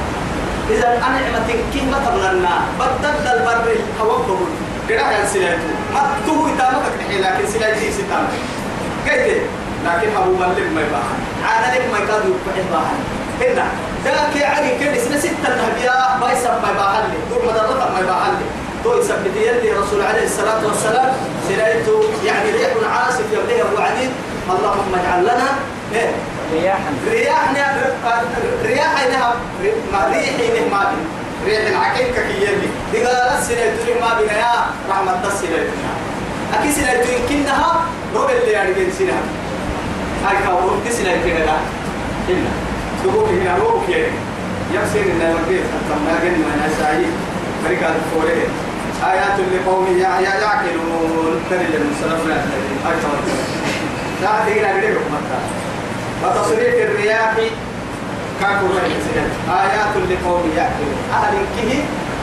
إذا 0.71 0.89
أنا 1.07 1.21
نعمة 1.21 1.47
كي 1.73 1.81
ما 1.91 1.99
تبلنا 2.07 2.55
بدل 2.79 3.29
البر 3.31 3.73
الهواء 3.73 4.39
كده 4.89 5.03
كان 5.03 5.27
سلايته 5.27 5.73
ما 5.95 6.15
تو 6.27 6.49
يتامك 6.49 6.83
نحي 7.01 7.19
لكن 7.19 7.53
سلايتي 7.53 7.93
ستام 7.93 8.27
قلت 9.07 9.43
لكن 9.87 10.17
أبو 10.17 10.33
ملك 10.33 10.67
ما 10.75 10.81
يباهن 10.81 11.19
عانا 11.45 11.75
لك 11.75 11.85
ما 11.93 11.99
يبقى 11.99 12.21
باهن 12.73 12.99
هنا. 13.43 13.67
ذاك 14.05 14.43
عقي 14.43 14.79
كده 14.81 14.99
سنة 15.05 15.19
ستة 15.19 15.49
نهبيا 15.49 16.17
ما 16.21 16.33
يسمى 16.33 16.59
ما 16.63 16.71
يباهن 16.71 17.05
لي 17.11 17.19
دور 17.31 17.43
مدرسة 17.45 17.93
ما 17.95 18.01
يباهن 18.01 18.35
لي 18.39 18.47
تو 18.85 18.99
يثبت 18.99 19.37
يلي 19.37 19.73
رسول 19.73 20.03
عليه 20.03 20.25
الصلاة 20.25 20.67
والسلام 20.67 21.13
سلايته 21.49 22.01
يعني 22.25 22.51
ريح 22.51 22.71
عاصف 22.93 23.25
يبليه 23.33 23.63
أبو 23.63 23.83
عديد 23.83 24.11
اللهم 24.51 24.95
اجعل 24.95 25.23
لنا 25.23 25.49
إيه؟ 25.95 26.11
رياحا. 26.53 26.93
رياحنا 27.11 27.77
رياحنا 28.65 29.35
ما 29.93 30.09
ريحي 30.15 30.69
ما 30.71 30.91
بين 30.91 31.07
ريح 31.47 31.69
العقيم 31.69 32.15
كيالي 32.15 32.69
دي 32.93 32.99
قال 33.05 33.39
السنة 33.39 33.77
تقول 33.85 34.01
ما 34.01 34.21
بنا 34.21 34.33
يا 34.39 34.55
رحمة 34.91 35.27
السنة 35.27 35.65
أكيد 36.55 36.73
سنة 36.73 36.93
يمكنها 36.93 37.85
روب 38.15 38.31
اللي 38.31 38.53
يعني 38.53 38.73
بين 38.73 38.91
سنة 38.99 39.23
هاي 40.27 40.37
كاورو 40.47 40.77
دي 40.85 41.31
كده 41.31 41.45
لا 41.45 41.57
إلا 42.29 42.72
تقول 43.03 43.29
هنا 43.29 43.57
روب 43.59 43.83
كده 43.89 44.11
يفسر 44.75 45.01
إن 45.01 45.21
المبيت 45.21 45.65
كما 45.89 46.13
قلنا 46.23 46.39
من 46.39 46.59
أسعي 46.69 47.05
فريق 47.65 47.83
الفوري 47.89 48.43
آيات 49.13 49.39
لقوم 49.53 49.87
يعقلون. 49.99 51.41
تريد 51.51 51.75
المسلمين 51.75 52.39
أكثر 52.87 53.15
لا 54.23 54.31
تقول 54.47 54.65
أقرب 54.65 55.05
مكة. 55.15 55.41
وتصريف 56.23 56.75
الرياح 56.75 57.35
كاكو 58.41 58.67
آيات 59.49 59.95
لقوم 60.11 60.43
يعقلون. 60.57 60.99
أهل 61.13 61.35
كه 61.57 61.71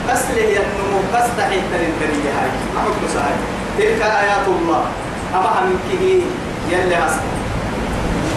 بس 0.10 0.24
له 0.36 0.44
ينمو 0.44 1.00
بس 1.16 1.28
تحيت 1.38 1.64
للدنيا 1.74 2.32
هاي. 2.38 2.52
ما 2.76 2.82
حكم 2.82 3.04
سهل 3.14 3.36
تلك 3.78 4.02
آيات 4.02 4.48
الله. 4.48 4.84
أما 5.36 5.50
هم 5.60 5.80
كه 5.90 6.22
يلي 6.72 6.98
أصل 6.98 7.26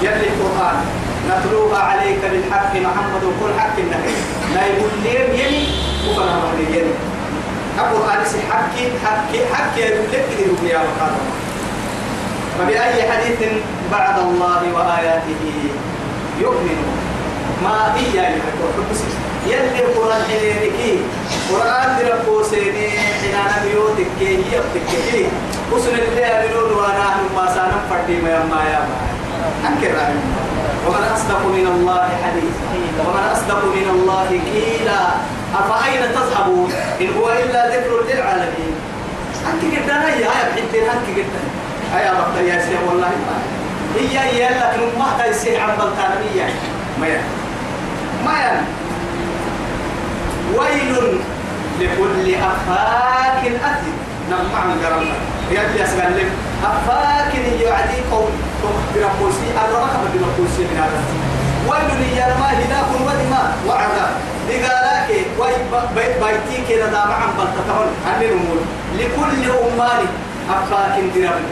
يلي 0.02 0.26
القرآن. 0.28 1.01
نتلوها 1.28 1.78
عليك 1.78 2.18
بالحق 2.32 2.72
محمد 2.76 3.22
وكل 3.24 3.60
حق 3.60 3.76
النهي 3.78 4.14
لا 4.54 4.66
يقول 4.66 4.90
ليم 5.04 5.40
يلي 5.40 5.66
وفنا 6.10 6.34
مهدي 6.42 6.76
يلي. 6.78 6.94
القرآن 7.78 8.24
سي 8.24 8.38
حكي 8.50 8.84
حكي 9.04 9.40
حكي 9.54 9.80
يقول 9.80 10.06
لك 10.12 10.70
يا 10.70 10.78
مقام 10.78 11.14
فبأي 12.58 13.12
حديث 13.12 13.38
بعد 13.92 14.18
الله 14.18 14.62
وآياته 14.74 15.44
يؤمنون؟ 16.40 16.96
ما 17.62 17.94
هي 17.96 18.16
يعني 18.16 18.36
يلي 19.46 19.80
القرآن 19.84 20.22
حينيكي 20.28 20.98
قرآن 21.52 21.96
دربو 21.98 22.42
سيني 22.42 22.88
حنانا 22.90 23.62
بيوتك 23.64 24.06
كي 24.18 24.36
هي 24.36 24.60
بتكي 24.74 25.26
وسن 25.72 25.94
اللي 25.94 26.24
أبنون 26.26 26.72
وأنا 26.72 27.16
هم 27.16 27.36
ما 27.36 27.54
سانم 27.54 27.80
فردي 27.90 28.16
ما 28.22 28.30
يما 28.30 28.62
يا 28.70 28.80
ما 28.88 29.68
أنكر 29.68 29.94
رأيهم 29.94 30.51
ومن 30.86 31.04
أصدق 31.14 31.40
من 31.46 31.66
الله 31.74 32.08
حديثا 32.24 32.68
ومن 33.06 33.24
أصدق 33.32 33.60
من 33.64 33.86
الله 33.94 34.28
قيلا. 34.28 35.02
أفأين 35.60 36.02
تذهبون؟ 36.16 36.72
إن 37.00 37.08
هو 37.18 37.28
إلا 37.30 37.68
ذكر 37.76 37.92
للعالمين. 38.08 38.74
أنت 39.52 39.62
جدا. 39.74 39.94
هيا 40.06 40.16
هيا 40.16 40.44
بحبتين 40.48 40.82
أنت 40.82 41.06
هيا 41.94 42.12
بقى 42.12 42.46
يا 42.48 42.58
سيدي 42.62 42.76
والله 42.88 43.08
ما 43.08 43.36
هي 43.96 44.18
هي 44.18 44.48
لك 44.48 44.98
ما 44.98 45.24
تيسير 45.24 45.60
عن 45.60 45.68
بلتانية 45.68 46.52
ما 47.00 47.06
يعني 47.06 47.22
ما 48.24 48.32
يعني 48.32 48.66
ويل 50.56 51.20
لكل 51.80 52.34
أفاك 52.34 53.46
أثم 53.46 53.92
نمع 54.30 54.64
من 54.64 54.80
جرمنا 54.82 55.14
يدي 55.50 55.84
أسمع 55.84 56.04
لك 56.08 56.26
أفاك 56.62 57.34
يعدي 57.34 57.98
قول 58.12 58.32
برقوسي 58.94 59.46
أدرك 59.64 59.92
برقوسي 60.14 60.62
من 60.62 60.76
هذا. 60.82 61.00
ويل 61.68 62.18
يا 62.18 62.26
ما 62.40 62.46
هلاك 62.46 62.88
ودماء 63.00 63.56
وعذاب 63.68 64.12
لقالك 64.48 65.26
وي 65.38 65.52
بيتي 65.96 66.62
كده 66.68 66.86
دامع 66.86 67.14
عن 67.14 67.28
بلتتهن 67.38 67.90
عن 68.06 68.22
الأمور 68.22 68.58
لكل 68.98 69.50
أمان 69.50 70.06
أفاك 70.50 71.00
درم 71.14 71.42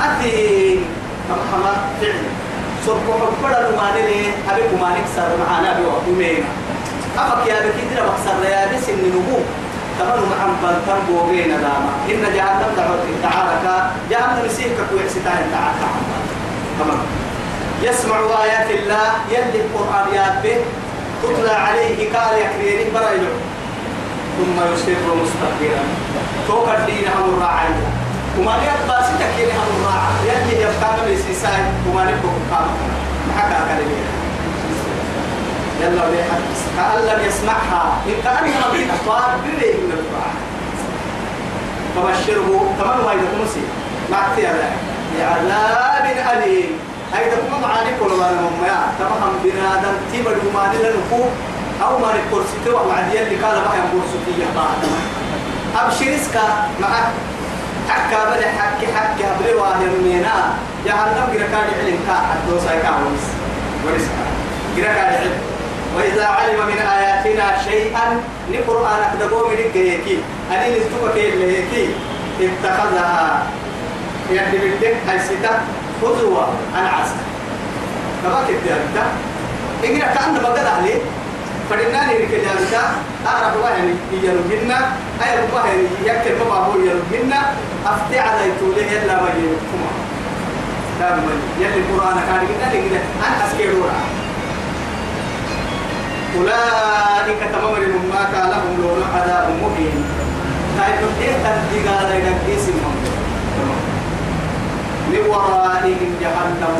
أثم 0.00 0.80
كما 1.50 1.72
فعل. 2.00 2.22
سبحان 2.86 3.20
بدل 3.44 3.76
ما 3.76 3.90
نلي 3.96 4.20
أبي 4.50 4.62
كمانك 4.76 5.04
سر 5.16 5.30
معنا 5.50 5.80
بوقتنا 5.80 6.44
أفك 7.18 7.46
يا 7.48 7.60
بكي 7.60 7.84
ترى 7.94 8.02
بكسر 8.08 8.50
يا 8.50 8.66
بس 8.66 8.88
النمو 8.88 9.38
تمام 9.98 10.20
مع 10.30 10.40
بلتان 10.62 11.00
بوغين 11.08 11.48
داما 11.48 11.92
إن 12.10 12.22
جهنم 12.36 12.70
تعالك 13.22 13.64
جهنم 14.10 14.46
يسيرك 14.46 14.78
كويستان 14.90 15.42
تعالك 15.52 15.82
تمام. 16.78 16.98
يسمع 17.82 18.16
آيات 18.42 18.70
الله. 18.70 19.08
يلي 19.30 19.60
القرآن 19.64 20.14
يابه 20.14 20.56
تتلى 21.22 21.50
عليه 21.66 22.12
قال 22.14 22.32
يكريني 22.38 22.90
برايلو 22.94 23.32
ثم 24.38 24.56
يصر 24.72 25.14
مستقبلا. 25.22 25.82
توقع 26.48 26.74
الدين 26.74 27.04
هم 27.16 27.34
الراعي. 27.34 27.68
وما 28.38 28.54
يبقى 28.56 29.04
ستك 29.04 29.32
يلي 29.38 29.52
هم 29.52 29.72
الراعي. 29.80 30.14
يلي 30.28 30.62
يبقى 30.62 30.90
من 30.96 31.12
السيساي. 31.12 31.62
وما 31.88 32.02
نبقى 32.02 32.34
قام 32.50 32.68
محكا 33.28 33.58
كلمة 33.68 34.23
يلا 35.80 36.10
بيها. 36.10 36.38
كأن 36.76 36.98
لم 37.10 37.26
يسمعها. 37.28 37.84
إن 38.06 38.16
كأنها 38.24 38.66
من 38.72 38.90
أخبار 38.90 39.36
بالليل 39.42 39.76
من 39.76 39.92
القرآن. 39.98 40.36
فبشره. 41.94 42.48
كمان 42.78 42.98
ما 43.04 43.12
يدكم 43.12 43.46
سي 43.54 43.60
ما 44.10 44.16
اختيار 44.26 44.54
بعذاب 45.18 46.06
أليم. 46.32 46.72
أيضا 47.18 47.36
كما 47.36 47.58
معاني 47.68 47.90
كل 48.00 48.12
ما 48.20 48.30
نمم 48.32 48.64
يا. 48.66 48.80
تفهم 48.98 49.32
بنادم 49.44 49.96
تيبر 50.12 50.36
ما 50.54 50.72
نلنكو 50.72 51.22
أو 51.82 51.98
ما 51.98 52.08
نكورسيتي 52.16 52.70
وعدي 52.70 53.22
اللي 53.22 53.36
قال 53.44 53.56
ما 53.56 53.74
ينكورسيتي 53.78 54.46
بعد 54.56 54.82
أبشرسك 55.76 56.36
معك 56.80 57.08
حكا 57.88 58.24
بدأ 58.24 58.48
حكي 58.58 58.86
حكي 58.86 59.24
أبلي 59.24 59.54
واهي 59.54 59.86
مينا. 60.04 60.54
جهنم 60.86 61.28
جركان 61.32 61.66
علم 61.78 61.98
كا 62.06 62.14
حدو 62.14 62.58
سايكا 62.66 62.90
ونس 62.90 63.24
ونسكا 63.86 64.24
جركان 64.76 65.14
علم. 65.14 65.53
وإذا 65.96 66.26
علم 66.26 66.66
من 66.66 66.78
آياتنا 66.78 67.62
شيئا 67.64 68.20
نقرآن 68.52 69.00
أكدقوا 69.02 69.48
من 69.48 69.58
الجيكي 69.58 70.18
أني 70.50 70.78
نستوك 70.78 71.14
كي 71.14 71.88
اتخذها. 72.40 73.46
يعني 74.32 74.58
بدك 74.58 74.94
هاي 75.08 75.18
ستا 75.18 75.60
خذوا 76.02 76.42
عن 76.76 76.86
عسى 76.86 77.14
كما 78.22 78.44
كنت 78.48 78.70
أنت 78.70 78.96
إن 79.84 79.98
كأن 79.98 80.34
بقدر 80.34 80.68
عليه 80.78 80.98
فدنا 81.70 82.06
نيرك 82.06 82.30
يا 82.30 82.52
أنت 82.52 82.74
أعرف 83.26 83.56
واحد 83.62 83.84
يلوهن 84.12 84.70
أي 85.22 85.38
واحد 85.54 85.78
يكتب 86.04 86.48
ما 86.48 86.54
هو 86.54 86.72
يلوهن 86.78 87.32
أفتي 87.86 88.18
على 88.18 88.40
يتوله 88.48 89.02
إلا 89.02 89.14
ما 89.22 89.28
يلوهن 89.28 89.84
دائما 91.00 91.32
يلي 91.60 91.80
القرآن 91.80 92.14
كان 92.14 92.44
يقول 92.44 92.92
لك 92.94 93.02
أنا 93.26 93.46
أسكيرورا 93.46 94.23
أولئك 96.36 97.40
تمام 97.52 97.82
ما 98.12 98.22
كان 98.32 98.50
لهم 98.50 98.72
لون 98.82 99.02
عذاب 99.14 99.46
مهين 99.62 100.04
طيب 100.78 101.08
إيه 101.22 101.32
تنتيجا 101.44 101.96
لنا 102.10 102.32
كيس 102.46 102.68
من 105.10 105.20
ورائهم 105.30 106.10
جهنم. 106.20 106.76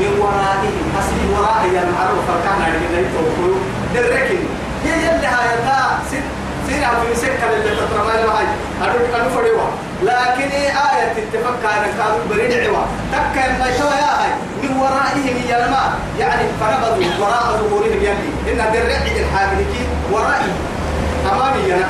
من 0.00 0.12
ورائهم. 0.20 0.84
حسب 0.98 1.18
وراء 1.32 1.64
المعروف 1.66 2.24
فكان 2.28 2.62
على 2.62 3.00
يتوقعوا 3.00 3.58
دركن 3.94 4.38
هي 4.84 4.92
يلي 5.06 5.26
هايتا 5.26 5.98
ست 6.10 6.22
سير 6.68 6.86
في 7.02 7.20
سكة 7.20 7.44
اللي 7.56 7.70
تترمى 7.76 8.12
المعي 8.22 8.46
أدوك 8.82 9.20
أنو 9.20 9.30
فريوا 9.30 9.68
لكن 10.02 10.50
آية 10.52 11.12
تتفكر 11.14 11.70
أن 11.70 11.92
كانوا 11.98 12.18
بريد 12.30 12.52
عوا 12.52 12.84
تكا 13.12 13.58
ما 13.58 13.66
يتوى 13.66 13.90
يا 13.90 14.12
هاي 14.22 14.30
من 14.62 14.76
ورائهم 14.76 15.36
يلما 15.48 15.94
يعني 16.18 16.42
فنبذوا 16.60 17.26
وراء 17.26 17.60
ظهورهم 17.60 17.98
يلي 18.02 18.52
إن 18.52 18.56
درع 18.72 18.96
الحاجة 19.06 19.56
ورائي. 20.12 20.52
أمامي 21.32 21.74
أنا. 21.74 21.88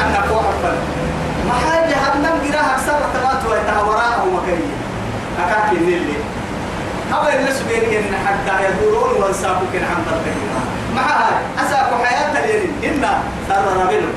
أنا 0.00 0.18
الفن. 0.24 0.76
ما 1.46 1.52
حاجة 1.52 1.86
جهنم 1.90 2.52
قراها 2.52 2.74
أكثر 2.74 2.98
تبات 3.14 3.44
ويتها 3.50 3.82
وراءه 3.82 4.24
مكانية 4.24 4.76
أكاك 5.38 5.72
اللي 5.72 6.14
أول 7.14 7.28
الناس 7.28 7.62
بيني 7.62 7.98
إن 7.98 8.14
حتى 8.26 8.64
يدورون 8.64 9.22
وانساقوا 9.22 9.66
كن 9.72 9.78
عن 9.84 10.04
تلقيها 10.06 10.60
مع 10.96 11.02
هاي 11.02 11.66
أساقوا 11.66 12.04
حياة 12.04 12.44
اليرين 12.44 12.72
إنا 12.84 13.18
ترى 13.48 13.82
ربنا 13.82 14.08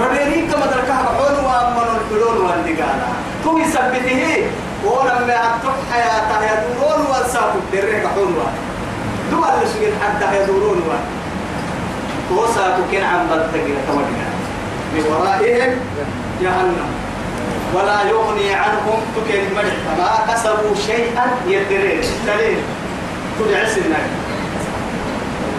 ربيني 0.00 0.46
كما 0.46 0.66
تركها 0.66 1.02
بحون 1.02 1.44
وأمن 1.44 1.88
الحلول 1.96 2.38
والنقالة 2.38 3.08
كم 3.44 3.58
يثبته. 3.58 4.46
ولما 4.84 5.34
أتوح 5.34 5.74
حياة 5.92 6.28
يدورون 6.42 7.06
وانساقوا 7.10 7.60
دريك 7.72 8.06
حون 8.06 8.36
دول 9.30 9.44
اللي 9.44 9.92
حتى 10.02 10.42
يدورون 10.42 10.82
وانساقوا 12.30 12.84
كن 12.92 13.02
عن 13.02 13.28
تلقيها 13.28 13.94
من 14.94 15.04
ورائهم 15.10 15.72
جهنم. 16.42 16.90
ولا 17.74 18.02
يغني 18.02 18.54
عنهم 18.54 19.00
تكن 19.16 19.42
مدح 19.56 19.76
ما 19.98 20.34
كسبوا 20.34 20.74
شيئا 20.86 21.24
يدرين 21.46 22.00
دليل 22.26 22.58
تدعس 23.38 23.78
النار 23.78 24.08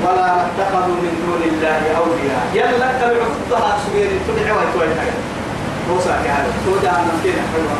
ولا 0.05 0.29
اتخذوا 0.45 0.97
من 1.05 1.13
دون 1.25 1.41
الله 1.51 1.81
أولياء. 1.97 2.43
يلا 2.53 2.89
تبعوا 3.01 3.33
خطها 3.35 3.77
سبيل 3.83 4.09
تدعي 4.27 4.51
وتوجه 4.51 5.09
توسع 5.87 6.15
هذا. 6.15 6.51
توجع 6.65 6.91
نمكين 6.91 7.39
حلوة 7.51 7.75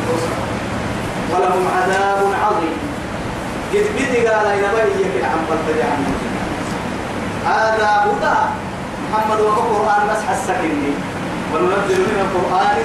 ولهم 1.32 1.64
عذاب 1.78 2.22
عظيم. 2.44 2.78
قد 3.74 3.86
بدي 3.96 4.28
قال 4.28 4.46
إلى 4.58 4.70
يكن 5.02 5.26
عن 5.26 5.40
بلد 5.50 5.80
هذا 7.46 7.90
هدى. 8.06 8.38
محمد 9.06 9.40
وقرآن 9.40 10.02
مسح 10.12 10.30
السكني 10.30 10.92
وننزل 11.54 12.00
من 12.10 12.18
القرآن 12.26 12.78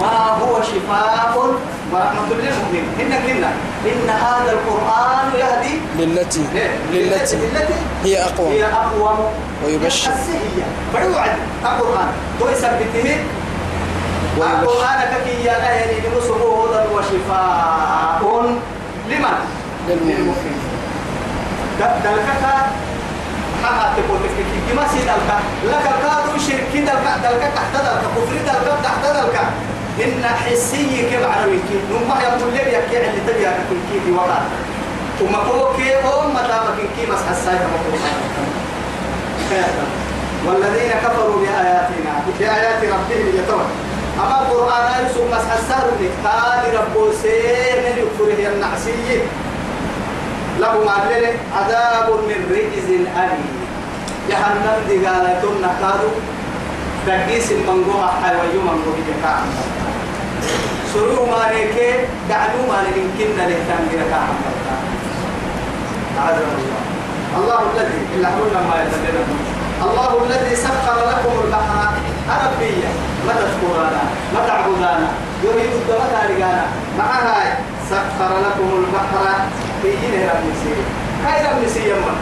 ما 0.00 0.36
هو 0.42 0.62
شفاء 0.62 1.32
ورحمة 1.92 2.28
للمؤمنين 2.30 2.84
إن 3.00 3.12
كنا 3.26 3.50
إن 3.86 4.10
هذا 4.10 4.52
القرآن 4.52 5.26
يهدي 5.38 5.80
للتي؟ 5.98 6.44
للتي؟ 6.92 7.36
للتي؟ 7.36 7.74
هي 8.04 8.24
أقوى 8.24 8.48
هي 8.48 8.64
أقوى 8.64 9.28
ويبشر. 9.64 10.10
السهية. 10.12 10.66
فيوعد 10.92 11.36
القرآن. 11.64 12.08
ويثبته 12.40 13.20
القرآن 14.36 15.00
كي 15.24 15.44
يا 15.44 15.52
أهلي 15.52 15.94
لنصره 16.08 16.68
هدى 16.68 16.94
وشفاء. 16.94 18.22
لمن؟ 19.08 19.36
للمؤمنين 19.88 20.60
دلكك. 21.78 22.44
حما 23.62 23.94
تقول 23.96 24.18
لك 24.24 24.30
كي 24.68 24.74
ما 24.74 24.88
سيد 24.88 25.06
دلك 25.06 25.30
لك 25.64 25.86
الكادو 25.94 26.38
شرك 26.46 26.72
دلك 26.74 27.06
دلك 27.24 27.52
تحت 27.56 27.72
دلك 27.74 28.02
كفر 28.14 28.36
دلك 28.46 28.78
تحت 28.82 29.04
دلك 29.04 29.36
إن 30.00 30.24
حسي 30.24 30.86
كيف 31.10 31.26
على 31.26 31.50
ويكي. 31.50 31.76
نما 31.90 32.22
يقول 32.22 32.52
لي 32.52 32.58
يكي 32.58 32.96
اللي 33.08 33.20
تبي 33.26 33.48
أكل 33.48 33.76
كي 33.92 34.00
في 34.04 34.12
وقت 34.12 34.42
ثم 35.18 35.36
كوكي 35.36 35.94
أم 35.94 36.30
متابك 36.34 36.88
كي 36.96 37.06
بس 37.12 37.18
حساي 37.30 37.58
والذين 40.46 40.90
كفروا 40.90 41.40
بآياتنا 41.40 42.12
بآيات 42.38 42.84
ربهم 42.84 43.28
يتوى 43.28 43.66
أما 44.20 44.42
القرآن 44.42 45.06
يسوع 45.06 45.26
مس 45.26 45.44
حسار 45.50 45.90
هذه 46.24 46.76
رب 46.76 47.12
سين 47.22 47.82
يكفره 47.98 48.48
النعسي. 48.52 49.20
لهم 50.60 50.88
عدل 50.88 51.26
عذاب 51.56 52.10
من 52.10 52.40
رجز 52.50 52.88
أليم. 52.90 53.62
جهنم 54.28 54.78
دي 54.88 55.06
قالتون 55.06 55.56
نكادو 55.62 56.08
تقيس 57.06 57.52
المنقوها 57.52 58.12
حيوي 58.22 58.58
منقوه 58.64 58.96
جكاعا 59.08 59.44
سرور 60.94 61.26
ما 61.30 61.52
نيكي 61.52 61.90
دعلو 62.28 62.60
ما 62.68 62.82
نمكن 62.96 63.30
لهتان 63.38 63.88
جكاعا 63.92 64.34
أعاذنا 66.18 66.54
الله 66.58 66.82
الله 67.38 67.60
الذي 67.74 67.98
إلا 68.16 68.28
قلنا 68.28 68.60
ما 68.68 68.74
يتبين 68.82 69.26
الله 69.82 70.24
الذي 70.26 70.56
سخر 70.56 70.96
لكم 71.10 71.32
البحر 71.44 71.88
أربية 72.30 72.88
ما 73.26 73.32
تذكرنا 73.32 74.02
ما 74.34 74.46
تعبدانا 74.46 75.08
يريد 75.44 75.72
الدماء 75.72 76.26
رجانا 76.30 76.64
معها 76.98 77.58
سخر 77.90 78.30
لكم 78.46 78.84
البحر 78.84 79.34
في 79.82 79.88
جنه 79.90 80.30
رمسي 80.32 80.74
خير 81.26 81.52
رمسي 81.52 81.90
يما 81.90 82.14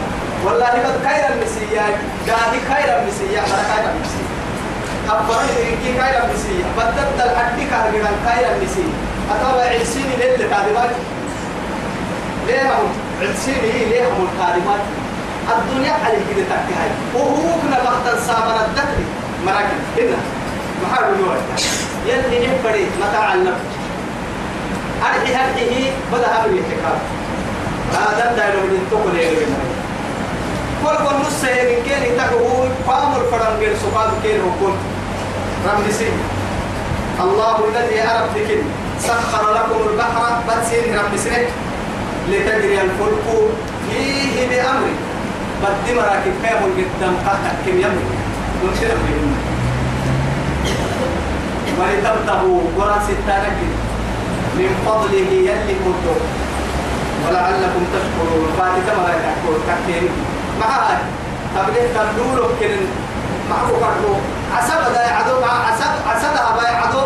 والله 0.45 0.67
خير 1.07 1.23
رمسي 1.31 1.77
قاهي 2.27 2.59
خير 2.69 2.97
رمسي 2.97 3.25
ما 3.35 3.63
خير 3.73 3.85
رمسي 3.89 4.30
أفرد 5.11 5.49
إنكي 5.59 6.01
خير 6.01 6.21
رمسي 6.23 6.57
بدلت 6.77 7.17
الحدي 7.25 7.65
كهرجان 7.65 8.15
خير 8.27 8.43
رمسي 8.55 8.85
أتابع 9.31 9.63
عسيني 9.81 10.15
ليلة 10.19 10.49
كاذبات 10.49 10.89
ليه 12.47 12.71
هم 12.79 12.89
عسيني 13.21 13.85
ليه 13.89 14.07
هم 14.07 14.27
الكاذبات. 14.27 14.81
الدنيا 15.51 15.91
على 15.91 16.17
كده 16.29 16.43
تكهاي 16.45 16.89
وهو 17.15 17.59
كنا 17.61 17.77
بختن 17.83 18.19
سامنا 18.27 18.65
الدكري 18.65 19.05
مراكب. 19.45 19.79
هنا 19.97 20.17
محارب 20.83 21.13
الوقت 21.19 21.41
يلي 22.07 22.47
نفري 22.47 22.85
متاع 23.01 23.33
النفس 23.33 23.61
أرحي 25.01 25.35
هرحيه 25.35 25.91
بدأ 26.13 26.27
أمر 26.27 26.55
يحكام 26.55 26.99
هذا 27.93 28.33
دايلو 28.37 28.61
من 28.61 28.87
تقول 28.91 29.15
يا 29.15 29.29
كل 29.29 30.97
كل 30.97 31.15
نص 31.21 31.45
هيك 31.45 31.83
كان 31.89 32.03
يتكهو 32.03 32.67
فامر 32.87 33.21
غير 33.59 33.73
سبحان 33.83 34.11
كان 34.23 34.39
وكل. 34.41 34.73
رمسي 35.65 36.09
الله 37.19 37.55
الذي 37.69 38.01
أرب 38.01 38.29
لكن 38.37 38.61
سخر 38.99 39.53
لكم 39.53 39.79
البحر 39.89 40.23
بتسين 40.47 40.97
رمسي 40.99 41.29
لتجري 42.29 42.81
الفلك 42.81 43.27
فيه 43.89 44.47
بأمره 44.49 44.95
بدي 45.61 45.93
مراكب 45.95 46.33
كامل 46.43 46.71
قدام 46.77 47.15
قهر 47.25 47.53
كم 47.65 47.77
يمي 47.77 48.05
نمشي 48.63 48.85
بهم 48.85 49.35
ولتبتغوا 51.79 52.61
قرى 52.77 52.99
ستانك 53.07 53.57
من 54.57 54.69
فضله 54.85 55.31
يلي 55.31 55.75
كنتم 55.85 56.19
ولعلكم 57.27 57.83
تشكرون. 57.93 58.47
فاتك 58.57 58.87
ما 58.97 59.09
يحكون 59.09 59.57
كثير 59.67 60.09
معها 60.59 60.99
تبليه 61.55 61.87
تبدولو 61.95 62.47
كن 62.59 62.75
معه 63.49 63.67
كردو 63.67 64.13
عسب 64.57 64.93
دا 64.93 65.01
يعدو 65.01 65.41
مع 65.41 65.53
عسب 65.67 65.91
عسب 66.07 66.33
دا 66.57 66.69
يعدو 66.69 67.03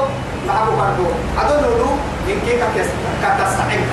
معه 0.48 0.66
كردو 0.66 1.08
عدو 1.40 1.56
لولو 1.64 1.92
إن 2.30 2.40
كيف 2.46 2.62
كتستحق 3.22 3.92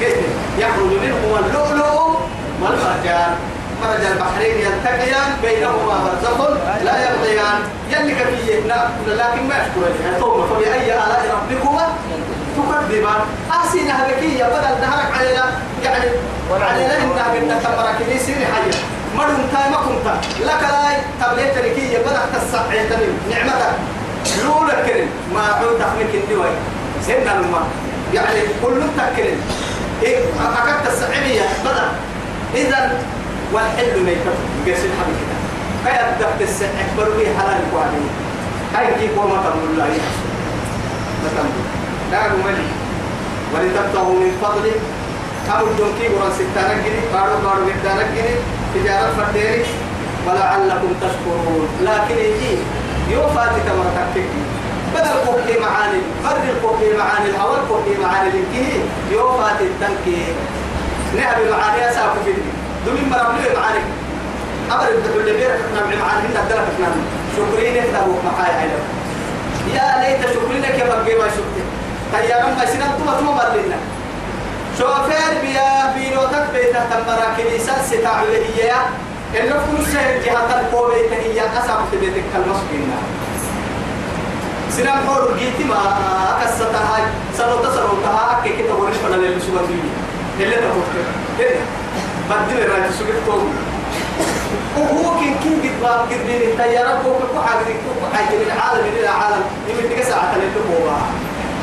كيف 0.00 0.16
يخرج 0.58 0.92
منه 1.02 1.22
اللؤلؤ 1.40 2.16
والمرجان. 2.62 3.32
مرج 3.80 4.04
البحرين 4.04 4.56
يلتقيان 4.66 5.28
بينهما 5.42 5.96
برزخ 6.04 6.38
لا 6.84 6.94
يبغيان. 7.04 7.58
يلي 7.90 8.14
كفية 8.14 8.60
لكن 9.06 9.48
ما 9.48 9.54
يشكر 9.60 9.80
لها 9.80 10.20
ثم 10.20 10.38
فبأي 10.48 10.92
آلاء 10.92 11.22
ربكما 11.36 11.86
تكذبان؟ 12.56 13.20
أحسن 13.50 13.90
هبكية 13.90 14.44
بدل 14.44 14.74
نهرك 14.80 15.10
علينا. 15.18 15.44
يعني 15.84 16.10
علينا 16.50 16.96
إنها 16.96 17.28
من 17.34 17.60
تمرك 17.64 17.98
لي 18.08 18.18
سيري 18.18 18.46
حية. 18.46 18.80
مرن 19.16 19.48
تاي 19.52 19.70
ما 19.70 19.76
كنت 19.76 20.06
لك 20.40 20.62
لا 20.62 21.26
تبليت 21.26 21.58
لكية 21.58 21.98
بدأ 21.98 22.22
تسعيتني 22.50 23.06
نعمتك. 23.30 23.74
لولا 24.44 24.74
كرم 24.86 25.08
ما 25.34 25.40
عود 25.40 25.78
تحميك 25.78 26.14
الدواي 26.14 26.50
سيدنا 27.06 27.40
الماء 27.40 27.66
يعني 28.14 28.40
كل 28.62 28.80
تكرم 28.96 29.40
إيه 30.02 30.18
أكدت 30.18 30.92
السعيمية 30.92 31.42
بدأ 31.64 31.88
إذا 32.54 32.98
والحل 33.52 34.02
ميتة 34.06 34.34
قيس 34.66 34.78
الحبيب 34.78 35.16
كده 35.20 35.36
كي 35.84 36.00
أبدأ 36.00 36.44
السع 36.44 36.66
أكبر 36.66 37.10
به 37.16 37.28
حلال 37.38 37.60
قوانين 37.72 38.08
هاي 38.74 38.86
كيف 39.00 39.18
وما 39.18 39.42
تقول 39.42 39.70
الله 39.72 39.88
ما 41.22 41.28
تقول. 41.36 41.64
لا 42.12 42.28
ملي 42.28 42.68
ولتبتغوا 43.54 44.20
من 44.20 44.32
فضله 44.42 44.76
أو 45.54 45.66
الدنكي 45.66 46.14
ورا 46.14 46.30
ستانا 46.30 46.74
جني 46.74 47.00
بارو 47.12 47.36
بارو 47.44 47.62
جدانا 47.66 48.02
جني 48.02 48.34
تجارة 48.74 49.12
فرديري. 49.16 49.64
ولعلكم 50.26 50.90
تشكرون. 51.02 51.68
لكن 51.82 52.18
يجي 52.18 52.54
يوفاتك 53.10 53.66
مرتكك 53.78 54.30
بدل 54.94 55.14
قوكي 55.26 55.58
معاني 55.60 56.00
فرد 56.24 56.44
القوكي 56.48 56.96
معاني 56.98 57.30
الأول 57.30 57.58
قوكي 57.70 57.94
معاني 58.02 58.28
الكيه 58.28 58.80
يوفات 59.12 59.60
التنكي 59.60 60.22
نعم 61.16 61.38
معاني 61.50 61.90
أساكو 61.90 62.18
في 62.24 62.32
دمين 62.86 63.08
مرابلي 63.10 63.48
معاني. 63.56 63.78
أمر 64.72 64.88
الدخول 64.88 65.20
اللي 65.20 65.32
بيرك 65.32 65.60
نعم 65.74 65.98
معاني 66.00 66.28
هنا 66.28 66.40
دلك 66.50 66.68
نعم. 66.80 66.92
شكرين 67.36 67.76
اهتبوا 67.76 68.14
معاي 68.24 68.52
عيلة 68.60 68.78
يا 69.74 70.00
ليت 70.02 70.30
شكرينك 70.34 70.78
يا 70.78 70.84
بقى 70.84 70.98
ما 71.18 71.28
شكرين 71.36 71.66
طيارا 72.12 72.46
ما 72.58 72.66
سنان 72.66 72.90
تما 72.98 73.12
تما 73.20 73.32
مرلنا 73.32 73.76
شوفير 74.78 75.40
بيا 75.42 75.92
بيروتك 75.94 76.46
بيتا 76.54 76.86
تمرا 76.90 77.34
كنيسة 77.36 77.72
ستاع 77.90 78.22
هي 78.56 78.72
إنه 79.38 79.54
كل 79.54 79.84
شيء 79.92 80.22
جهة 80.26 80.60
القوة 80.60 80.94
هي 80.94 81.40
أسعب 81.58 81.80
في 81.90 81.96
بيتك 82.00 82.24
المسكين 82.36 82.90
سنان 84.70 84.98
حور 85.06 85.34
جيتي 85.38 85.64
ما 85.64 85.76
أكستها 86.42 86.98
سنو 87.38 87.56
تسنو 87.56 88.02
تها 88.04 88.38
أكي 88.40 88.50
كتا 88.62 88.72
ورش 88.74 88.94
فنا 88.96 89.16
للي 89.16 89.40
سوى 89.40 89.58
دويني 89.66 89.90
اللي 90.40 90.56
تفوت 90.56 90.84
كده. 91.38 91.60
بدل 92.30 92.62
الراجل 92.62 92.94
سوى 92.94 93.06
تومي 93.26 93.50
وهو 94.78 95.10
كن 95.20 95.34
كن 95.44 95.68
قد 95.68 95.82
ما 95.82 95.88
قد 95.92 96.20
بين 96.26 96.42
التيارات 96.50 97.04
هو 97.06 97.12
كل 97.18 97.48
حاجة 97.48 97.64
كل 97.64 98.16
حاجة 98.16 98.36
من 98.38 98.50
عالم 98.60 98.84
إلى 98.98 99.08
عالم 99.08 99.42
يمكن 99.68 99.96
تقص 99.96 100.12
على 100.12 100.28
تلتقوا 100.34 100.90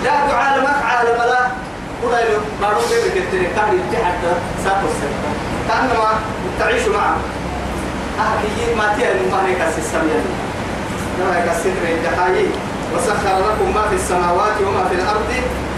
لا 0.03 0.11
تعالمك 0.31 0.75
عالم 0.85 1.17
لا. 1.17 1.47
ولا 2.03 2.19
يلو 2.19 2.39
بيبي 2.89 3.09
كتير 3.27 3.41
كان 3.55 3.73
يجي 3.73 3.97
حتى 4.05 4.31
ساكو 4.63 4.87
سكتا 4.87 5.31
كأنما 5.67 6.09
تعيش 6.59 6.87
معه. 6.87 7.15
أهلي 8.19 8.75
ما 8.75 8.93
تيجي 8.95 9.29
ما 9.31 9.47
هيك 9.47 9.61
السمية 9.77 10.21
ما 11.19 11.37
هيك 11.37 11.47
السر 11.55 11.81
الجحايي 11.93 12.47
وسخر 12.95 13.37
لكم 13.39 13.73
ما 13.75 13.83
في 13.89 13.95
السماوات 13.95 14.57
وما 14.67 14.83
في 14.89 14.95
الأرض 14.95 15.29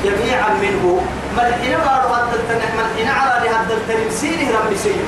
جميعا 0.04 0.50
منه. 0.62 1.02
ملحنا 1.38 1.78
بارو 1.78 2.14
هذا 2.14 2.36
التنح 2.40 2.70
ملحنا 2.80 3.14
على 3.14 3.50
هذا 3.50 3.74
التنم 3.74 4.10
سينه 4.12 4.48
ربي 4.60 4.78
سينه 4.78 5.08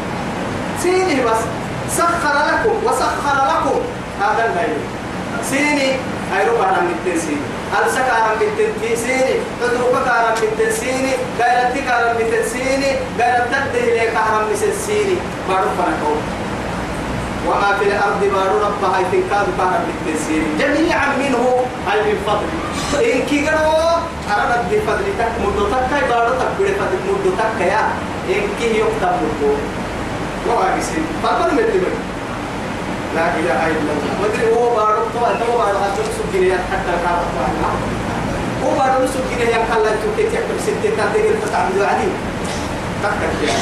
سينه 0.83 1.23
بس. 1.25 1.41
سخر 1.97 2.35
لكم 2.49 2.75
وسخر 2.85 3.37
لكم. 3.51 3.79
هذا 4.21 4.45
البيت 4.45 4.77
سيني 5.49 5.91
هاي 6.31 6.47
ربع 6.49 6.71
من 6.71 6.95
التنسيني 6.99 7.41
ألسك 7.79 8.09
عرم 8.09 8.39
بالتنسيني 8.39 9.33
تدرك 9.61 10.07
عرم 10.07 10.35
بالتنسيني 10.41 11.13
غيرتك 11.39 11.91
عرم 11.91 12.17
بالتنسيني 12.17 12.91
غيرتك 13.19 13.75
لك 13.75 14.13
عرم 14.15 14.47
بالتنسيني 14.49 15.15
بارو 15.49 15.69
فنكو 15.77 16.13
وما 17.47 17.77
في 17.79 17.85
الأرض 17.85 18.21
بارو 18.33 18.55
ربها 18.65 18.99
يتنكاد 18.99 19.47
عرم 19.59 19.83
بالتنسيني 19.87 20.47
جميعا 20.59 21.07
منه 21.17 21.43
هاي 21.87 21.99
من 22.07 22.17
فضل. 22.27 22.49
إن 23.13 23.21
كي 23.29 23.47
قالوا 23.47 23.91
أردت 24.29 24.63
بفضل 24.71 25.05
تك 25.19 25.33
مدتك 25.43 25.83
كي 25.91 26.01
بارو 26.09 26.31
تك 26.41 26.51
بفضل 26.59 26.97
مدتك 27.09 27.61
يا 27.61 27.83
إن 28.29 28.45
كي 28.59 28.69
يكتب 28.79 29.13
مدتك 29.21 29.61
وراقسين 30.47 31.05
فقل 31.23 31.49
مثل 31.53 31.83
لا 33.15 33.25
إله 33.39 33.67
إلا 33.67 33.91
الله. 33.93 34.13
ودري 34.23 34.45
هو 34.55 34.75
بارك 34.75 35.05
تو 35.13 35.19
تو 35.19 35.57
بارك 35.57 35.75
هاتو 35.83 36.03
سجيني 36.17 36.53
حتى 36.53 36.93
كارك 37.03 37.31
هو 38.63 38.69
بارك 38.79 39.09
سجيني 39.13 39.51
يا 39.51 39.57
كلا 39.69 39.91
توكي 40.01 40.23
تكتب 40.29 40.57
ستة 40.65 40.89
تنتهي 40.97 41.33
فتعمل 41.41 41.81
علي 41.91 42.09
تكتب 43.03 43.43
يا 43.47 43.53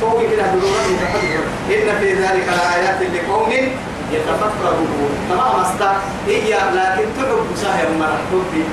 توكي 0.00 0.26
كده 0.30 0.42
دوران 0.46 0.86
يتحدث 0.94 1.44
إن 1.74 1.98
في 2.00 2.12
ذلك 2.14 2.46
لآيات 2.48 2.98
لقوم 3.14 3.52
يتفكرون 4.12 5.10
تمام 5.30 5.60
أستا 5.60 5.96
هي 6.26 6.50
لكن 6.54 7.08
تحب 7.16 7.46
ساهر 7.56 7.88
مرة 8.00 8.18
تبي 8.32 8.64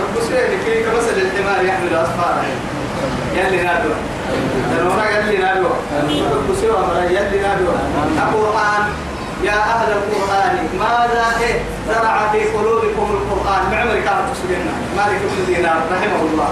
رب 0.00 0.22
سيدي 0.22 0.56
كي 0.64 0.82
كمثل 0.84 1.16
الحمار 1.16 1.64
يحمل 1.64 1.94
أسفاره 1.94 2.44
يلي 3.36 3.62
نادوا 3.62 3.94
الورا 4.78 5.04
يلي 5.10 5.36
نادوا 5.38 5.70
رب 6.32 6.54
سيدي 6.60 7.14
يلي 7.16 7.40
نادوا 7.42 7.72
القرآن 8.18 8.84
يا 9.42 9.58
أهل 9.74 9.92
القرآن 9.92 10.68
ماذا 10.78 11.26
إيه؟ 11.40 11.56
زرع 11.88 12.32
في 12.32 12.40
قلوبكم 12.44 13.06
القرآن. 13.16 13.62
معمر 13.72 13.94
كانت 13.94 14.24
تسجلنا 14.32 14.74
مالك 14.96 15.20
بن 15.22 15.54
دينار 15.54 15.80
رحمه 15.92 16.20
الله. 16.28 16.50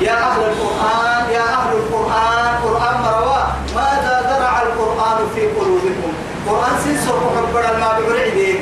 يا 0.00 0.16
أهل 0.30 0.40
القرآن 0.50 1.24
يا 1.30 1.46
أهل 1.58 1.72
القرآن 1.76 2.48
قرآن 2.64 2.94
مروا 3.04 3.42
ماذا 3.74 4.14
زرع 4.30 4.62
القرآن 4.62 5.18
في 5.34 5.42
قلوبكم؟ 5.46 6.12
قرآن 6.48 6.74
سنسر 6.84 7.16
محبر 7.26 7.64
ما 7.80 7.90
بعرعدين 7.98 8.58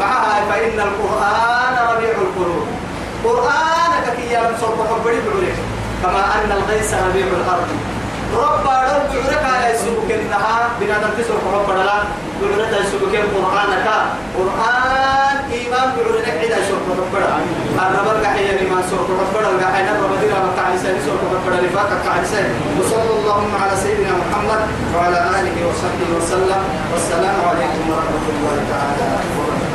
معها 0.00 0.36
فإن 0.50 0.80
القرآن 0.88 1.74
ربيع 1.92 2.10
القلوب. 2.26 2.66
قرآن 3.24 3.92
كي 4.16 4.26
ينصر 4.34 4.70
محبر 4.80 5.12
بعرعدين 5.24 5.56
كما 6.02 6.24
أن 6.34 6.52
الغيث 6.58 6.94
ربيع 6.94 7.26
الأرض. 7.26 7.68
رب 8.34 8.66
رب 8.94 9.10
عرك 9.28 9.44
على 9.44 9.70
يسوك 9.74 10.08
إنها 10.10 10.68
بنادم 10.80 11.10
تسرق 11.18 11.44
رب 11.54 11.70
لا 11.76 11.98
عرك 12.42 12.72
يسوك 12.82 13.02
قرآنك 13.34 13.86
قرآن 14.38 15.36
إيمان 15.52 15.88
بعرك 15.96 16.28
عدا 16.28 16.56
يسوك 16.62 16.84
رب 17.00 17.14
الرب 17.78 18.08
القحية 18.16 18.52
لما 18.60 18.82
سوك 18.90 19.08
رب 19.22 19.34
القحية 19.54 19.90
رب 20.02 20.12
دينا 20.20 20.38
مكعيسة 20.46 20.88
يسوك 20.98 21.20
رب 21.34 21.46
لفاك 21.64 21.90
كعيسة 22.04 22.40
وصلى 22.80 23.10
اللهم 23.18 23.52
على 23.62 23.74
سيدنا 23.82 24.12
محمد 24.22 24.60
وعلى 24.94 25.18
آله 25.38 25.56
وصحبه 25.68 26.08
وسلم. 26.16 26.62
والسلام 26.92 27.36
عليكم 27.50 27.82
ورحمة 27.90 28.26
الله 28.34 28.56
تعالى 28.72 29.67